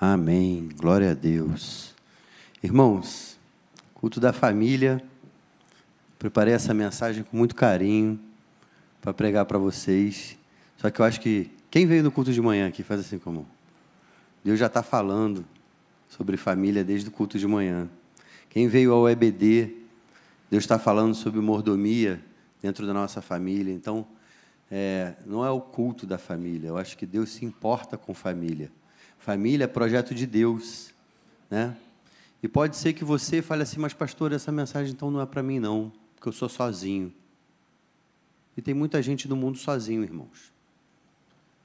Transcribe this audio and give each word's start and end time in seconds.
Amém. 0.00 0.68
Glória 0.76 1.10
a 1.10 1.14
Deus. 1.14 1.92
Irmãos, 2.62 3.36
culto 3.92 4.20
da 4.20 4.32
família. 4.32 5.02
Preparei 6.20 6.54
essa 6.54 6.72
mensagem 6.72 7.24
com 7.24 7.36
muito 7.36 7.56
carinho 7.56 8.16
para 9.02 9.12
pregar 9.12 9.44
para 9.44 9.58
vocês. 9.58 10.38
Só 10.76 10.88
que 10.88 11.00
eu 11.00 11.04
acho 11.04 11.20
que 11.20 11.50
quem 11.68 11.84
veio 11.84 12.04
no 12.04 12.12
culto 12.12 12.32
de 12.32 12.40
manhã 12.40 12.68
aqui 12.68 12.84
faz 12.84 13.00
assim 13.00 13.18
como 13.18 13.44
Deus 14.44 14.56
já 14.56 14.66
está 14.66 14.84
falando 14.84 15.44
sobre 16.08 16.36
família 16.36 16.84
desde 16.84 17.08
o 17.08 17.10
culto 17.10 17.36
de 17.36 17.48
manhã. 17.48 17.88
Quem 18.50 18.68
veio 18.68 18.92
ao 18.92 19.08
EBD, 19.08 19.74
Deus 20.48 20.62
está 20.62 20.78
falando 20.78 21.12
sobre 21.12 21.40
mordomia 21.40 22.20
dentro 22.62 22.86
da 22.86 22.94
nossa 22.94 23.20
família. 23.20 23.74
Então, 23.74 24.06
é, 24.70 25.14
não 25.26 25.44
é 25.44 25.50
o 25.50 25.60
culto 25.60 26.06
da 26.06 26.18
família. 26.18 26.68
Eu 26.68 26.78
acho 26.78 26.96
que 26.96 27.04
Deus 27.04 27.30
se 27.30 27.44
importa 27.44 27.98
com 27.98 28.14
família. 28.14 28.70
Família 29.18 29.64
é 29.64 29.68
projeto 29.68 30.14
de 30.14 30.26
Deus, 30.26 30.94
né? 31.50 31.76
E 32.42 32.48
pode 32.48 32.76
ser 32.76 32.92
que 32.92 33.04
você 33.04 33.42
fale 33.42 33.62
assim, 33.62 33.80
mas 33.80 33.92
pastor, 33.92 34.32
essa 34.32 34.52
mensagem 34.52 34.92
então 34.92 35.10
não 35.10 35.20
é 35.20 35.26
para 35.26 35.42
mim 35.42 35.58
não, 35.58 35.92
porque 36.14 36.28
eu 36.28 36.32
sou 36.32 36.48
sozinho. 36.48 37.12
E 38.56 38.62
tem 38.62 38.74
muita 38.74 39.02
gente 39.02 39.28
no 39.28 39.36
mundo 39.36 39.58
sozinho, 39.58 40.02
irmãos. 40.02 40.52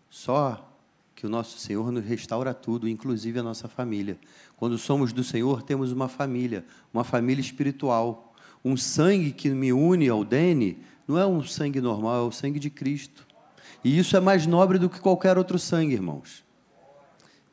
Só 0.09 0.70
que 1.16 1.25
o 1.25 1.30
nosso 1.30 1.58
Senhor 1.58 1.91
nos 1.91 2.03
restaura 2.03 2.53
tudo, 2.53 2.88
inclusive 2.88 3.39
a 3.39 3.44
nossa 3.44 3.67
família. 3.67 4.17
Quando 4.58 4.77
somos 4.77 5.13
do 5.13 5.23
Senhor, 5.23 5.61
temos 5.63 5.91
uma 5.91 6.08
família, 6.08 6.66
uma 6.94 7.03
família 7.03 7.41
espiritual. 7.41 8.33
Um 8.63 8.75
sangue 8.75 9.31
que 9.31 9.49
me 9.49 9.72
une 9.72 10.09
ao 10.09 10.23
Dene 10.23 10.77
não 11.08 11.17
é 11.17 11.25
um 11.25 11.44
sangue 11.44 11.81
normal, 11.81 12.25
é 12.25 12.27
o 12.27 12.31
sangue 12.31 12.59
de 12.59 12.70
Cristo. 12.70 13.25
E 13.83 13.97
isso 13.97 14.17
é 14.17 14.20
mais 14.20 14.45
nobre 14.45 14.77
do 14.77 14.89
que 14.89 14.99
qualquer 14.99 15.38
outro 15.38 15.59
sangue, 15.59 15.94
irmãos. 15.94 16.42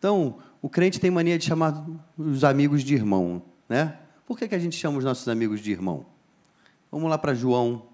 Então, 0.00 0.38
o 0.62 0.68
crente 0.70 0.98
tem 0.98 1.10
mania 1.10 1.38
de 1.38 1.45
chamar 1.45 1.86
os 2.16 2.42
amigos 2.42 2.82
de 2.82 2.95
irmão, 2.95 3.42
né? 3.68 3.98
Por 4.25 4.38
que, 4.38 4.48
que 4.48 4.55
a 4.55 4.58
gente 4.58 4.75
chama 4.75 4.97
os 4.97 5.05
nossos 5.05 5.28
amigos 5.28 5.61
de 5.61 5.70
irmão? 5.70 6.06
Vamos 6.91 7.11
lá 7.11 7.19
para 7.19 7.34
João 7.34 7.86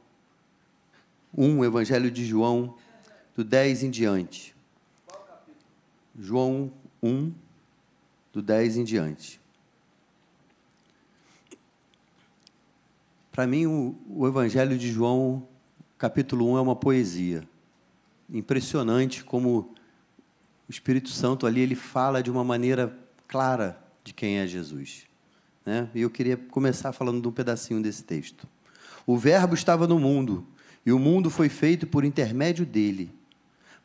1, 1.37 1.65
Evangelho 1.65 2.09
de 2.09 2.25
João, 2.25 2.77
do 3.35 3.43
10 3.43 3.83
em 3.83 3.91
diante. 3.91 4.55
João 6.17 6.71
1, 7.03 7.33
do 8.33 8.41
10 8.41 8.77
em 8.77 8.85
diante. 8.85 9.41
Para 13.33 13.49
mim, 13.49 13.67
o, 13.67 13.97
o, 14.09 14.29
Evangelho 14.29 14.79
de 14.79 14.93
João, 14.93 15.49
capítulo 15.99 16.53
1, 16.53 16.59
é 16.59 16.61
uma 16.61 16.77
poesia. 16.77 17.43
Impressionante 18.31 19.25
como 19.25 19.75
o 20.69 20.71
Espírito 20.71 21.11
Santo 21.11 21.47
ali 21.47 21.61
ele 21.61 21.75
fala 21.75 22.23
de 22.23 22.31
uma 22.31 22.45
maneira 22.45 22.97
clara 23.29 23.79
de 24.03 24.13
quem 24.13 24.39
é 24.39 24.47
Jesus. 24.47 25.05
Né? 25.65 25.89
E 25.95 26.03
eu 26.03 26.11
queria 26.11 26.37
começar 26.37 26.93
falando 26.93 27.21
de 27.21 27.29
um 27.29 27.33
pedacinho 27.33 27.83
desse 27.83 28.05
texto. 28.05 28.47
O 29.07 29.17
Verbo 29.17 29.55
estava 29.55 29.87
no 29.87 29.99
mundo, 29.99 30.47
e 30.85 30.93
o 30.93 30.99
mundo 30.99 31.31
foi 31.31 31.49
feito 31.49 31.87
por 31.87 32.05
intermédio 32.05 32.67
dele, 32.67 33.13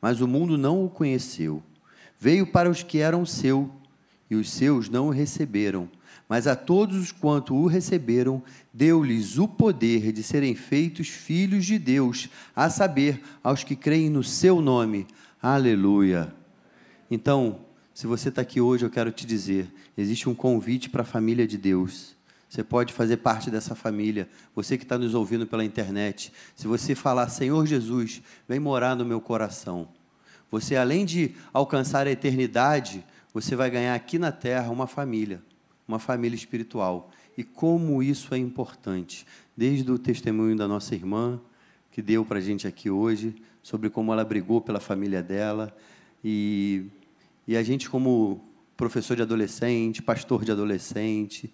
mas 0.02 0.22
o 0.22 0.28
mundo 0.28 0.58
não 0.58 0.84
o 0.84 0.90
conheceu. 0.90 1.62
Veio 2.20 2.46
para 2.48 2.70
os 2.70 2.84
que 2.84 3.00
eram 3.00 3.26
seu, 3.26 3.72
e 4.30 4.36
os 4.36 4.50
seus 4.50 4.90
não 4.90 5.08
o 5.08 5.12
receberam 5.12 5.90
mas 6.32 6.48
a 6.48 6.56
todos 6.56 7.12
quanto 7.12 7.54
o 7.54 7.68
receberam, 7.68 8.42
deu-lhes 8.74 9.38
o 9.38 9.50
poder 9.50 10.14
de 10.14 10.24
serem 10.24 10.56
feitos 10.56 11.10
filhos 11.10 11.66
de 11.66 11.78
Deus, 11.78 12.30
a 12.56 12.70
saber, 12.70 13.22
aos 13.44 13.66
que 13.66 13.76
creem 13.76 14.10
no 14.10 14.24
seu 14.24 14.62
nome. 14.62 15.06
Aleluia. 15.42 16.34
Então, 17.12 17.60
se 17.94 18.08
você 18.08 18.30
está 18.30 18.42
aqui 18.42 18.62
hoje, 18.62 18.86
eu 18.86 18.90
quero 18.90 19.12
te 19.12 19.28
dizer: 19.28 19.72
existe 19.98 20.30
um 20.30 20.34
convite 20.34 20.90
para 20.90 21.02
a 21.02 21.06
família 21.06 21.46
de 21.46 21.58
Deus. 21.58 22.16
Você 22.50 22.64
pode 22.64 22.94
fazer 22.94 23.18
parte 23.18 23.52
dessa 23.52 23.76
família. 23.76 24.28
Você 24.56 24.78
que 24.78 24.84
está 24.84 24.98
nos 24.98 25.14
ouvindo 25.14 25.46
pela 25.46 25.64
internet, 25.64 26.34
se 26.56 26.68
você 26.68 26.96
falar, 26.96 27.30
Senhor 27.30 27.66
Jesus, 27.68 28.22
vem 28.48 28.60
morar 28.60 28.96
no 28.96 29.06
meu 29.06 29.22
coração. 29.22 29.88
Você, 30.50 30.76
além 30.76 31.06
de 31.06 31.36
alcançar 31.54 32.08
a 32.08 32.12
eternidade, 32.12 33.06
você 33.34 33.56
vai 33.56 33.70
ganhar 33.70 33.94
aqui 33.94 34.18
na 34.18 34.32
terra 34.32 34.72
uma 34.72 34.88
família 34.88 35.44
uma 35.92 36.00
família 36.00 36.36
espiritual. 36.36 37.12
E 37.38 37.44
como 37.44 38.02
isso 38.02 38.34
é 38.34 38.38
importante, 38.38 39.26
desde 39.56 39.92
o 39.92 40.00
testemunho 40.00 40.56
da 40.56 40.68
nossa 40.68 40.96
irmã, 40.96 41.40
que 41.92 42.02
deu 42.02 42.24
para 42.24 42.38
a 42.40 42.42
gente 42.42 42.66
aqui 42.66 42.90
hoje, 42.90 43.36
sobre 43.62 43.90
como 43.90 44.14
ela 44.14 44.24
brigou 44.24 44.62
pela 44.62 44.80
família 44.80 45.22
dela, 45.22 45.76
e, 46.24 46.86
e 47.52 47.58
a 47.58 47.62
gente, 47.62 47.90
como 47.90 48.42
professor 48.78 49.14
de 49.14 49.24
adolescente, 49.24 50.02
pastor 50.02 50.46
de 50.46 50.54
adolescente, 50.54 51.52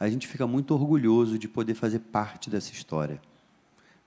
a 0.00 0.08
gente 0.08 0.26
fica 0.26 0.46
muito 0.46 0.72
orgulhoso 0.72 1.38
de 1.38 1.46
poder 1.46 1.74
fazer 1.74 1.98
parte 1.98 2.48
dessa 2.48 2.72
história. 2.72 3.20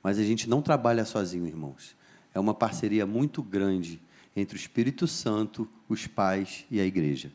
Mas 0.01 0.17
a 0.17 0.23
gente 0.23 0.50
não 0.50 0.59
trabalha 0.59 1.06
sozinho, 1.06 1.45
irmãos. 1.45 1.95
É 2.34 2.40
uma 2.40 2.56
parceria 2.56 3.06
muito 3.06 3.44
grande 3.44 4.01
entre 4.35 4.57
o 4.57 4.59
Espírito 4.59 5.06
Santo, 5.06 5.69
os 5.88 6.07
pais 6.07 6.66
e 6.72 6.79
a 6.79 6.84
igreja. 6.84 7.31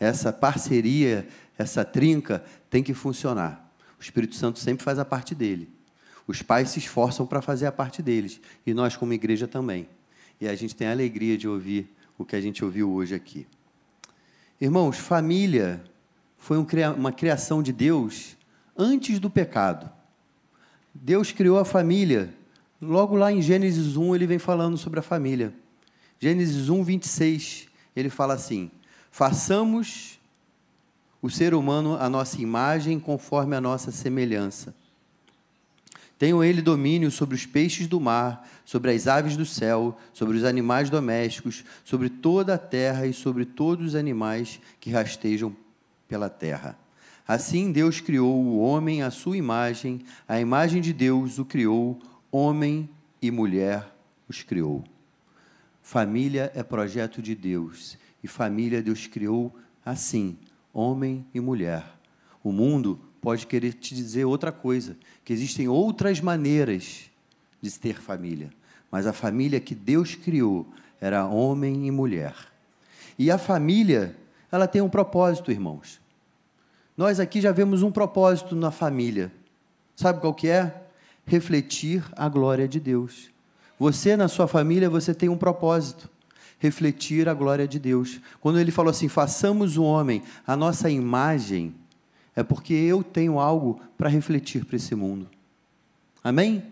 Essa 0.00 0.32
parceria 0.32 1.28
essa 1.56 1.84
trinca 1.84 2.44
tem 2.68 2.82
que 2.82 2.92
funcionar. 2.92 3.72
O 4.00 4.02
Espírito 4.02 4.34
Santo 4.34 4.58
sempre 4.58 4.82
faz 4.82 4.98
a 4.98 5.04
parte 5.04 5.32
dele. 5.32 5.70
Os 6.26 6.42
pais 6.42 6.70
se 6.70 6.80
esforçam 6.80 7.24
para 7.24 7.40
fazer 7.40 7.66
a 7.66 7.72
parte 7.72 8.02
deles. 8.02 8.40
E 8.66 8.74
nós, 8.74 8.96
como 8.96 9.12
igreja, 9.12 9.46
também. 9.46 9.88
E 10.40 10.48
a 10.48 10.56
gente 10.56 10.74
tem 10.74 10.88
a 10.88 10.90
alegria 10.90 11.38
de 11.38 11.46
ouvir 11.46 11.88
o 12.18 12.24
que 12.24 12.36
a 12.36 12.40
gente 12.40 12.64
ouviu 12.64 12.92
hoje 12.92 13.14
aqui. 13.14 13.46
Irmãos, 14.60 14.98
família 14.98 15.82
foi 16.38 16.56
uma 16.96 17.12
criação 17.12 17.62
de 17.62 17.72
Deus 17.72 18.36
antes 18.76 19.18
do 19.18 19.30
pecado. 19.30 19.90
Deus 20.94 21.32
criou 21.32 21.58
a 21.58 21.64
família. 21.64 22.32
Logo 22.80 23.16
lá 23.16 23.32
em 23.32 23.40
Gênesis 23.40 23.96
1, 23.96 24.14
ele 24.14 24.26
vem 24.26 24.38
falando 24.38 24.76
sobre 24.76 25.00
a 25.00 25.02
família. 25.02 25.54
Gênesis 26.18 26.68
1, 26.68 26.82
26, 26.82 27.68
ele 27.94 28.10
fala 28.10 28.34
assim: 28.34 28.70
façamos 29.10 30.20
o 31.20 31.30
ser 31.30 31.54
humano 31.54 31.96
a 31.96 32.08
nossa 32.08 32.40
imagem 32.40 32.98
conforme 32.98 33.54
a 33.54 33.60
nossa 33.60 33.90
semelhança. 33.90 34.74
Tenham 36.22 36.44
ele 36.44 36.62
domínio 36.62 37.10
sobre 37.10 37.34
os 37.34 37.44
peixes 37.44 37.88
do 37.88 37.98
mar, 37.98 38.48
sobre 38.64 38.92
as 38.92 39.08
aves 39.08 39.36
do 39.36 39.44
céu, 39.44 39.98
sobre 40.12 40.36
os 40.36 40.44
animais 40.44 40.88
domésticos, 40.88 41.64
sobre 41.82 42.08
toda 42.08 42.54
a 42.54 42.58
terra 42.58 43.08
e 43.08 43.12
sobre 43.12 43.44
todos 43.44 43.88
os 43.88 43.94
animais 43.96 44.60
que 44.78 44.88
rastejam 44.88 45.52
pela 46.06 46.30
terra. 46.30 46.78
Assim 47.26 47.72
Deus 47.72 48.00
criou 48.00 48.40
o 48.40 48.60
homem 48.60 49.02
à 49.02 49.10
sua 49.10 49.36
imagem, 49.36 50.02
a 50.28 50.38
imagem 50.38 50.80
de 50.80 50.92
Deus 50.92 51.40
o 51.40 51.44
criou, 51.44 51.98
homem 52.30 52.88
e 53.20 53.28
mulher 53.28 53.92
os 54.28 54.44
criou. 54.44 54.84
Família 55.82 56.52
é 56.54 56.62
projeto 56.62 57.20
de 57.20 57.34
Deus, 57.34 57.98
e 58.22 58.28
família 58.28 58.80
Deus 58.80 59.08
criou 59.08 59.52
assim, 59.84 60.38
homem 60.72 61.26
e 61.34 61.40
mulher. 61.40 61.84
O 62.44 62.52
mundo 62.52 63.00
pode 63.22 63.46
querer 63.46 63.72
te 63.74 63.94
dizer 63.94 64.24
outra 64.24 64.50
coisa, 64.52 64.96
que 65.24 65.32
existem 65.32 65.68
outras 65.68 66.20
maneiras 66.20 67.08
de 67.62 67.70
ter 67.78 68.00
família, 68.00 68.50
mas 68.90 69.06
a 69.06 69.12
família 69.12 69.60
que 69.60 69.74
Deus 69.74 70.16
criou 70.16 70.66
era 71.00 71.26
homem 71.26 71.86
e 71.86 71.90
mulher. 71.90 72.34
E 73.16 73.30
a 73.30 73.38
família, 73.38 74.16
ela 74.50 74.66
tem 74.66 74.82
um 74.82 74.88
propósito, 74.88 75.52
irmãos. 75.52 76.00
Nós 76.96 77.20
aqui 77.20 77.40
já 77.40 77.52
vemos 77.52 77.82
um 77.82 77.92
propósito 77.92 78.56
na 78.56 78.70
família. 78.72 79.32
Sabe 79.94 80.20
qual 80.20 80.34
que 80.34 80.48
é? 80.48 80.82
Refletir 81.24 82.04
a 82.16 82.28
glória 82.28 82.66
de 82.66 82.80
Deus. 82.80 83.30
Você 83.78 84.16
na 84.16 84.28
sua 84.28 84.48
família, 84.48 84.90
você 84.90 85.14
tem 85.14 85.28
um 85.28 85.38
propósito 85.38 86.10
refletir 86.58 87.28
a 87.28 87.34
glória 87.34 87.66
de 87.66 87.80
Deus. 87.80 88.20
Quando 88.40 88.60
ele 88.60 88.70
falou 88.70 88.90
assim: 88.90 89.08
façamos 89.08 89.76
o 89.76 89.82
homem 89.82 90.22
a 90.46 90.56
nossa 90.56 90.88
imagem, 90.88 91.74
é 92.34 92.42
porque 92.42 92.72
eu 92.72 93.02
tenho 93.02 93.38
algo 93.38 93.80
para 93.96 94.08
refletir 94.08 94.64
para 94.64 94.76
esse 94.76 94.94
mundo. 94.94 95.28
Amém? 96.22 96.62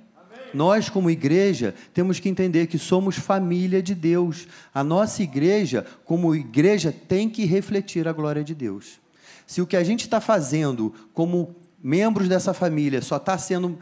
Nós, 0.52 0.88
como 0.88 1.10
igreja, 1.10 1.74
temos 1.94 2.18
que 2.18 2.28
entender 2.28 2.66
que 2.66 2.78
somos 2.78 3.16
família 3.16 3.82
de 3.82 3.94
Deus. 3.94 4.48
A 4.74 4.82
nossa 4.82 5.22
igreja, 5.22 5.86
como 6.04 6.34
igreja, 6.34 6.92
tem 6.92 7.28
que 7.28 7.44
refletir 7.44 8.08
a 8.08 8.12
glória 8.12 8.42
de 8.42 8.54
Deus. 8.54 9.00
Se 9.46 9.60
o 9.60 9.66
que 9.66 9.76
a 9.76 9.84
gente 9.84 10.02
está 10.02 10.20
fazendo 10.20 10.94
como 11.12 11.54
membros 11.82 12.28
dessa 12.28 12.52
família 12.52 13.00
só 13.00 13.16
está 13.16 13.36
sendo, 13.38 13.78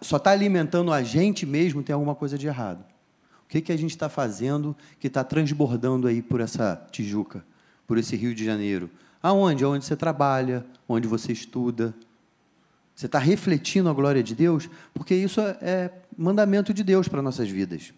só 0.00 0.16
está 0.16 0.30
alimentando 0.30 0.92
a 0.92 1.02
gente 1.02 1.46
mesmo, 1.46 1.82
tem 1.82 1.92
alguma 1.92 2.14
coisa 2.14 2.36
de 2.38 2.46
errado. 2.46 2.84
O 3.44 3.48
que, 3.48 3.60
que 3.60 3.72
a 3.72 3.76
gente 3.76 3.90
está 3.90 4.08
fazendo 4.08 4.76
que 4.98 5.06
está 5.06 5.22
transbordando 5.22 6.08
aí 6.08 6.22
por 6.22 6.40
essa 6.40 6.82
Tijuca, 6.90 7.44
por 7.86 7.98
esse 7.98 8.16
Rio 8.16 8.34
de 8.34 8.44
Janeiro? 8.44 8.90
Aonde? 9.24 9.64
Aonde 9.64 9.86
você 9.86 9.96
trabalha, 9.96 10.66
onde 10.86 11.08
você 11.08 11.32
estuda. 11.32 11.94
Você 12.94 13.06
está 13.06 13.18
refletindo 13.18 13.88
a 13.88 13.94
glória 13.94 14.22
de 14.22 14.34
Deus? 14.34 14.68
Porque 14.92 15.14
isso 15.14 15.40
é, 15.40 15.56
é 15.62 15.90
mandamento 16.14 16.74
de 16.74 16.84
Deus 16.84 17.08
para 17.08 17.22
nossas 17.22 17.48
vidas. 17.48 17.94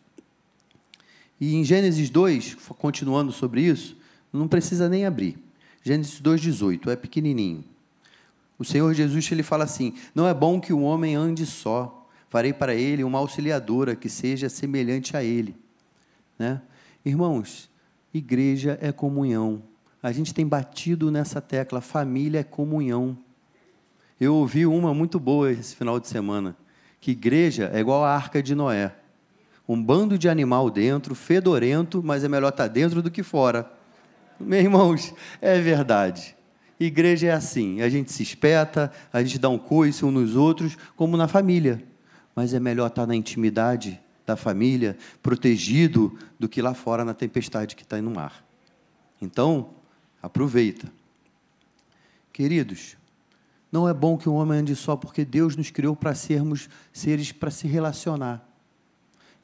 E 1.40 1.56
em 1.56 1.64
Gênesis 1.64 2.08
2, 2.10 2.54
continuando 2.78 3.32
sobre 3.32 3.60
isso, 3.62 3.96
Não 4.32 4.46
precisa 4.46 4.88
nem 4.88 5.04
abrir. 5.04 5.36
Gênesis 5.82 6.20
2,18, 6.20 6.92
é 6.92 6.96
pequenininho. 6.96 7.64
O 8.56 8.64
Senhor 8.64 8.94
Jesus 8.94 9.28
ele 9.32 9.42
fala 9.42 9.64
assim: 9.64 9.94
Não 10.14 10.28
é 10.28 10.34
bom 10.34 10.60
que 10.60 10.72
o 10.72 10.82
homem 10.82 11.16
ande 11.16 11.44
só, 11.44 12.06
farei 12.28 12.52
para 12.52 12.72
ele 12.72 13.02
uma 13.02 13.18
auxiliadora 13.18 13.96
que 13.96 14.08
seja 14.08 14.48
semelhante 14.48 15.16
a 15.16 15.24
ele. 15.24 15.56
Né? 16.38 16.62
Irmãos, 17.04 17.68
igreja 18.14 18.78
é 18.80 18.92
comunhão. 18.92 19.62
A 20.06 20.12
gente 20.12 20.32
tem 20.32 20.46
batido 20.46 21.10
nessa 21.10 21.40
tecla: 21.40 21.80
família 21.80 22.38
é 22.38 22.44
comunhão. 22.44 23.18
Eu 24.20 24.36
ouvi 24.36 24.64
uma 24.64 24.94
muito 24.94 25.18
boa 25.18 25.50
esse 25.50 25.74
final 25.74 25.98
de 25.98 26.06
semana: 26.06 26.56
que 27.00 27.10
igreja 27.10 27.72
é 27.74 27.80
igual 27.80 28.04
a 28.04 28.14
arca 28.14 28.40
de 28.40 28.54
Noé. 28.54 28.94
Um 29.68 29.82
bando 29.82 30.16
de 30.16 30.28
animal 30.28 30.70
dentro, 30.70 31.12
fedorento, 31.12 32.04
mas 32.04 32.22
é 32.22 32.28
melhor 32.28 32.50
estar 32.50 32.68
dentro 32.68 33.02
do 33.02 33.10
que 33.10 33.24
fora. 33.24 33.68
Meus 34.38 34.62
irmãos, 34.62 35.12
é 35.42 35.58
verdade. 35.58 36.36
Igreja 36.78 37.26
é 37.26 37.32
assim, 37.32 37.82
a 37.82 37.88
gente 37.88 38.12
se 38.12 38.22
espeta, 38.22 38.92
a 39.12 39.20
gente 39.24 39.40
dá 39.40 39.48
um 39.48 39.58
coice 39.58 40.04
uns 40.04 40.12
nos 40.12 40.36
outros, 40.36 40.78
como 40.94 41.16
na 41.16 41.26
família. 41.26 41.82
Mas 42.32 42.54
é 42.54 42.60
melhor 42.60 42.86
estar 42.86 43.08
na 43.08 43.16
intimidade 43.16 44.00
da 44.24 44.36
família, 44.36 44.96
protegido, 45.20 46.16
do 46.38 46.48
que 46.48 46.62
lá 46.62 46.74
fora 46.74 47.04
na 47.04 47.12
tempestade 47.12 47.74
que 47.74 47.82
está 47.82 48.00
no 48.00 48.12
mar. 48.12 48.46
Então, 49.20 49.74
aproveita. 50.26 50.92
Queridos, 52.32 52.96
não 53.70 53.88
é 53.88 53.94
bom 53.94 54.18
que 54.18 54.28
um 54.28 54.34
homem 54.34 54.58
ande 54.58 54.74
só, 54.74 54.96
porque 54.96 55.24
Deus 55.24 55.56
nos 55.56 55.70
criou 55.70 55.94
para 55.94 56.14
sermos 56.14 56.68
seres 56.92 57.30
para 57.30 57.50
se 57.50 57.68
relacionar. 57.68 58.46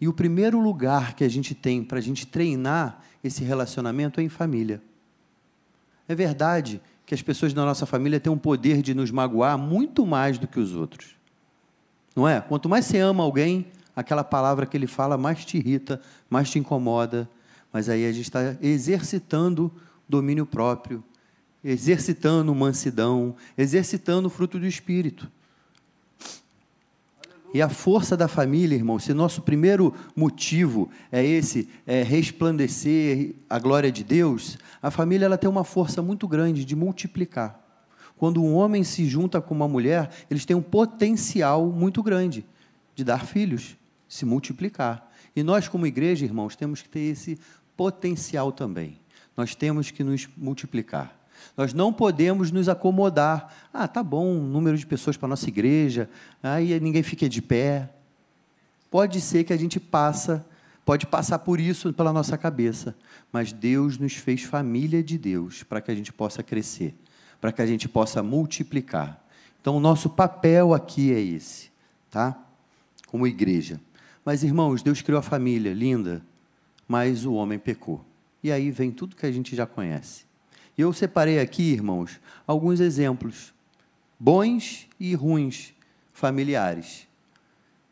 E 0.00 0.08
o 0.08 0.12
primeiro 0.12 0.58
lugar 0.58 1.14
que 1.14 1.22
a 1.22 1.28
gente 1.28 1.54
tem 1.54 1.84
para 1.84 1.98
a 1.98 2.02
gente 2.02 2.26
treinar 2.26 3.00
esse 3.22 3.44
relacionamento 3.44 4.20
é 4.20 4.24
em 4.24 4.28
família. 4.28 4.82
É 6.08 6.14
verdade 6.14 6.80
que 7.06 7.14
as 7.14 7.22
pessoas 7.22 7.54
da 7.54 7.64
nossa 7.64 7.86
família 7.86 8.18
têm 8.18 8.32
um 8.32 8.38
poder 8.38 8.82
de 8.82 8.92
nos 8.92 9.10
magoar 9.12 9.56
muito 9.56 10.04
mais 10.04 10.36
do 10.38 10.48
que 10.48 10.58
os 10.58 10.74
outros. 10.74 11.14
Não 12.16 12.28
é? 12.28 12.40
Quanto 12.40 12.68
mais 12.68 12.86
você 12.86 12.98
ama 12.98 13.22
alguém, 13.22 13.66
aquela 13.94 14.24
palavra 14.24 14.66
que 14.66 14.76
ele 14.76 14.88
fala 14.88 15.16
mais 15.16 15.44
te 15.44 15.58
irrita, 15.58 16.00
mais 16.28 16.50
te 16.50 16.58
incomoda. 16.58 17.28
Mas 17.72 17.88
aí 17.88 18.04
a 18.04 18.12
gente 18.12 18.24
está 18.24 18.56
exercitando 18.60 19.72
domínio 20.12 20.44
próprio, 20.44 21.02
exercitando 21.64 22.54
mansidão, 22.54 23.34
exercitando 23.56 24.28
o 24.28 24.30
fruto 24.30 24.58
do 24.58 24.66
Espírito. 24.66 25.30
E 27.54 27.60
a 27.60 27.68
força 27.68 28.16
da 28.16 28.28
família, 28.28 28.76
irmão, 28.76 28.98
se 28.98 29.12
nosso 29.12 29.42
primeiro 29.42 29.94
motivo 30.16 30.90
é 31.10 31.24
esse, 31.24 31.68
é 31.86 32.02
resplandecer 32.02 33.34
a 33.48 33.58
glória 33.58 33.90
de 33.92 34.04
Deus, 34.04 34.58
a 34.82 34.90
família 34.90 35.26
ela 35.26 35.38
tem 35.38 35.48
uma 35.48 35.64
força 35.64 36.00
muito 36.00 36.26
grande 36.26 36.64
de 36.64 36.74
multiplicar. 36.74 37.60
Quando 38.16 38.42
um 38.42 38.54
homem 38.54 38.84
se 38.84 39.04
junta 39.06 39.40
com 39.40 39.54
uma 39.54 39.68
mulher, 39.68 40.10
eles 40.30 40.44
têm 40.44 40.56
um 40.56 40.62
potencial 40.62 41.66
muito 41.66 42.02
grande 42.02 42.44
de 42.94 43.04
dar 43.04 43.26
filhos, 43.26 43.76
se 44.08 44.24
multiplicar. 44.24 45.10
E 45.34 45.42
nós, 45.42 45.68
como 45.68 45.86
igreja, 45.86 46.24
irmãos, 46.24 46.56
temos 46.56 46.82
que 46.82 46.88
ter 46.88 47.00
esse 47.00 47.38
potencial 47.76 48.52
também. 48.52 49.01
Nós 49.36 49.54
temos 49.54 49.90
que 49.90 50.04
nos 50.04 50.28
multiplicar. 50.36 51.16
Nós 51.56 51.74
não 51.74 51.92
podemos 51.92 52.50
nos 52.50 52.68
acomodar. 52.68 53.68
Ah, 53.72 53.88
tá 53.88 54.02
bom, 54.02 54.34
número 54.34 54.76
de 54.76 54.86
pessoas 54.86 55.16
para 55.16 55.28
nossa 55.28 55.48
igreja, 55.48 56.08
aí 56.42 56.78
ninguém 56.80 57.02
fica 57.02 57.28
de 57.28 57.42
pé. 57.42 57.90
Pode 58.90 59.20
ser 59.20 59.44
que 59.44 59.52
a 59.52 59.56
gente 59.56 59.80
passa, 59.80 60.44
pode 60.84 61.06
passar 61.06 61.38
por 61.40 61.58
isso 61.58 61.92
pela 61.92 62.12
nossa 62.12 62.36
cabeça, 62.36 62.94
mas 63.32 63.52
Deus 63.52 63.98
nos 63.98 64.14
fez 64.14 64.42
família 64.42 65.02
de 65.02 65.16
Deus 65.16 65.62
para 65.62 65.80
que 65.80 65.90
a 65.90 65.94
gente 65.94 66.12
possa 66.12 66.42
crescer, 66.42 66.94
para 67.40 67.52
que 67.52 67.62
a 67.62 67.66
gente 67.66 67.88
possa 67.88 68.22
multiplicar. 68.22 69.22
Então, 69.60 69.76
o 69.76 69.80
nosso 69.80 70.10
papel 70.10 70.74
aqui 70.74 71.12
é 71.12 71.20
esse, 71.20 71.70
tá? 72.10 72.36
Como 73.06 73.26
igreja. 73.26 73.80
Mas, 74.24 74.42
irmãos, 74.42 74.82
Deus 74.82 75.00
criou 75.00 75.18
a 75.18 75.22
família, 75.22 75.72
linda, 75.72 76.22
mas 76.86 77.24
o 77.24 77.32
homem 77.34 77.58
pecou. 77.58 78.04
E 78.42 78.50
aí 78.50 78.70
vem 78.70 78.90
tudo 78.90 79.16
que 79.16 79.26
a 79.26 79.32
gente 79.32 79.54
já 79.54 79.66
conhece. 79.66 80.24
Eu 80.76 80.92
separei 80.92 81.38
aqui, 81.38 81.62
irmãos, 81.72 82.20
alguns 82.46 82.80
exemplos, 82.80 83.52
bons 84.18 84.88
e 84.98 85.14
ruins, 85.14 85.74
familiares. 86.12 87.06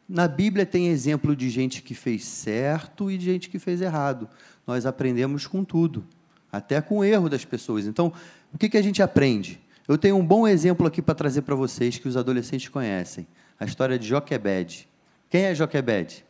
Na 0.09 0.27
Bíblia 0.27 0.67
tem 0.67 0.89
exemplo 0.89 1.37
de 1.37 1.49
gente 1.51 1.83
que 1.83 1.95
fez 1.95 2.25
certo 2.25 3.11
e 3.11 3.17
de 3.17 3.27
gente 3.27 3.49
que 3.49 3.59
fez 3.59 3.81
errado. 3.81 4.29
Nós 4.67 4.87
aprendemos 4.87 5.47
com 5.47 5.63
tudo, 5.63 6.05
até 6.51 6.81
com 6.81 6.99
o 6.99 7.05
erro 7.05 7.29
das 7.29 7.45
pessoas. 7.45 7.87
Então, 7.87 8.13
o 8.53 8.59
que, 8.59 8.69
que 8.69 8.77
a 8.77 8.83
gente 8.83 9.03
aprende? 9.03 9.61
Eu 9.87 9.99
tenho 9.99 10.17
um 10.17 10.25
bom 10.25 10.49
exemplo 10.49 10.87
aqui 10.87 11.03
para 11.03 11.15
trazer 11.15 11.43
para 11.43 11.55
vocês 11.55 11.99
que 11.99 12.09
os 12.09 12.17
adolescentes 12.17 12.69
conhecem: 12.69 13.27
a 13.59 13.65
história 13.65 13.99
de 13.99 14.07
Joquebed. 14.07 14.89
Quem 15.29 15.43
é 15.43 15.55
Joquebed? 15.55 16.25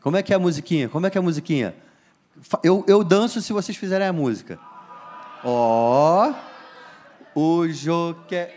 Como 0.00 0.16
é 0.16 0.22
que 0.22 0.32
é 0.32 0.36
a 0.36 0.38
musiquinha? 0.38 0.88
Como 0.88 1.06
é 1.06 1.10
que 1.10 1.18
é 1.18 1.20
a 1.20 1.22
musiquinha? 1.22 1.74
Eu, 2.62 2.84
eu 2.88 3.04
danço 3.04 3.40
se 3.40 3.52
vocês 3.52 3.76
fizerem 3.76 4.06
a 4.06 4.12
música. 4.12 4.58
Ó, 5.44 6.32
oh, 7.34 7.60
o 7.60 7.68
Joque. 7.68 8.48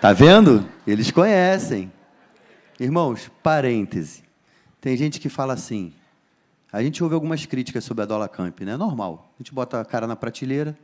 Tá 0.00 0.12
vendo? 0.12 0.66
Eles 0.86 1.10
conhecem. 1.10 1.92
Irmãos, 2.78 3.30
parêntese. 3.42 4.24
Tem 4.80 4.96
gente 4.96 5.20
que 5.20 5.28
fala 5.28 5.52
assim. 5.52 5.92
A 6.72 6.82
gente 6.82 7.02
ouve 7.02 7.14
algumas 7.14 7.44
críticas 7.44 7.84
sobre 7.84 8.04
a 8.04 8.06
Dola 8.06 8.28
Camp, 8.28 8.60
né? 8.60 8.76
Normal. 8.76 9.30
A 9.34 9.42
gente 9.42 9.52
bota 9.52 9.80
a 9.80 9.84
cara 9.84 10.06
na 10.06 10.16
prateleira. 10.16 10.78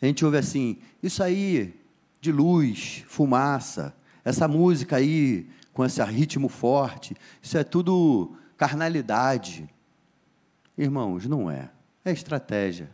A 0.00 0.06
gente 0.06 0.24
ouve 0.24 0.38
assim: 0.38 0.78
isso 1.02 1.22
aí 1.22 1.74
de 2.20 2.32
luz, 2.32 3.04
fumaça, 3.06 3.94
essa 4.24 4.46
música 4.46 4.96
aí 4.96 5.48
com 5.72 5.84
esse 5.84 6.02
ritmo 6.04 6.48
forte. 6.48 7.14
Isso 7.42 7.56
é 7.56 7.64
tudo 7.64 8.36
carnalidade. 8.56 9.68
Irmãos, 10.76 11.26
não 11.26 11.50
é. 11.50 11.70
É 12.04 12.12
estratégia 12.12 12.90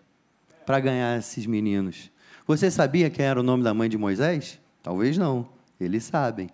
para 0.64 0.80
ganhar 0.80 1.18
esses 1.18 1.46
meninos. 1.46 2.10
Você 2.46 2.70
sabia 2.70 3.10
quem 3.10 3.24
era 3.24 3.40
o 3.40 3.42
nome 3.42 3.62
da 3.62 3.74
mãe 3.74 3.88
de 3.88 3.98
Moisés? 3.98 4.60
Talvez 4.82 5.16
não. 5.16 5.48
Eles 5.80 6.04
sabem, 6.04 6.48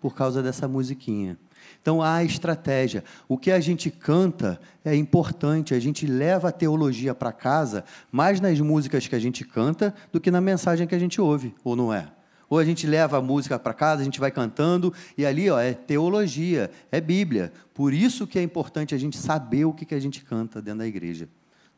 por 0.00 0.14
causa 0.14 0.42
dessa 0.42 0.68
musiquinha. 0.68 1.38
Então 1.80 2.02
há 2.02 2.22
estratégia. 2.22 3.02
O 3.28 3.38
que 3.38 3.50
a 3.50 3.60
gente 3.60 3.90
canta 3.90 4.60
é 4.84 4.94
importante, 4.94 5.74
a 5.74 5.80
gente 5.80 6.06
leva 6.06 6.48
a 6.48 6.52
teologia 6.52 7.14
para 7.14 7.32
casa 7.32 7.84
mais 8.10 8.40
nas 8.40 8.60
músicas 8.60 9.06
que 9.06 9.14
a 9.14 9.18
gente 9.18 9.44
canta 9.44 9.94
do 10.12 10.20
que 10.20 10.30
na 10.30 10.40
mensagem 10.40 10.86
que 10.86 10.94
a 10.94 10.98
gente 10.98 11.20
ouve, 11.20 11.54
ou 11.64 11.74
não 11.76 11.92
é? 11.92 12.08
Ou 12.48 12.58
a 12.58 12.64
gente 12.64 12.86
leva 12.86 13.18
a 13.18 13.22
música 13.22 13.58
para 13.58 13.74
casa, 13.74 14.02
a 14.02 14.04
gente 14.04 14.20
vai 14.20 14.30
cantando, 14.30 14.92
e 15.18 15.26
ali 15.26 15.50
ó, 15.50 15.58
é 15.58 15.74
teologia, 15.74 16.70
é 16.90 17.00
Bíblia. 17.00 17.52
Por 17.74 17.92
isso 17.92 18.26
que 18.26 18.38
é 18.38 18.42
importante 18.42 18.94
a 18.94 18.98
gente 18.98 19.16
saber 19.16 19.64
o 19.64 19.72
que, 19.72 19.84
que 19.84 19.94
a 19.94 20.00
gente 20.00 20.24
canta 20.24 20.62
dentro 20.62 20.80
da 20.80 20.86
igreja. 20.86 21.28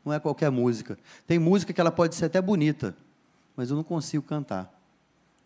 Não 0.05 0.13
é 0.13 0.19
qualquer 0.19 0.49
música. 0.51 0.97
Tem 1.25 1.39
música 1.39 1.73
que 1.73 1.81
ela 1.81 1.91
pode 1.91 2.15
ser 2.15 2.25
até 2.25 2.41
bonita, 2.41 2.95
mas 3.55 3.69
eu 3.69 3.75
não 3.75 3.83
consigo 3.83 4.23
cantar. 4.23 4.71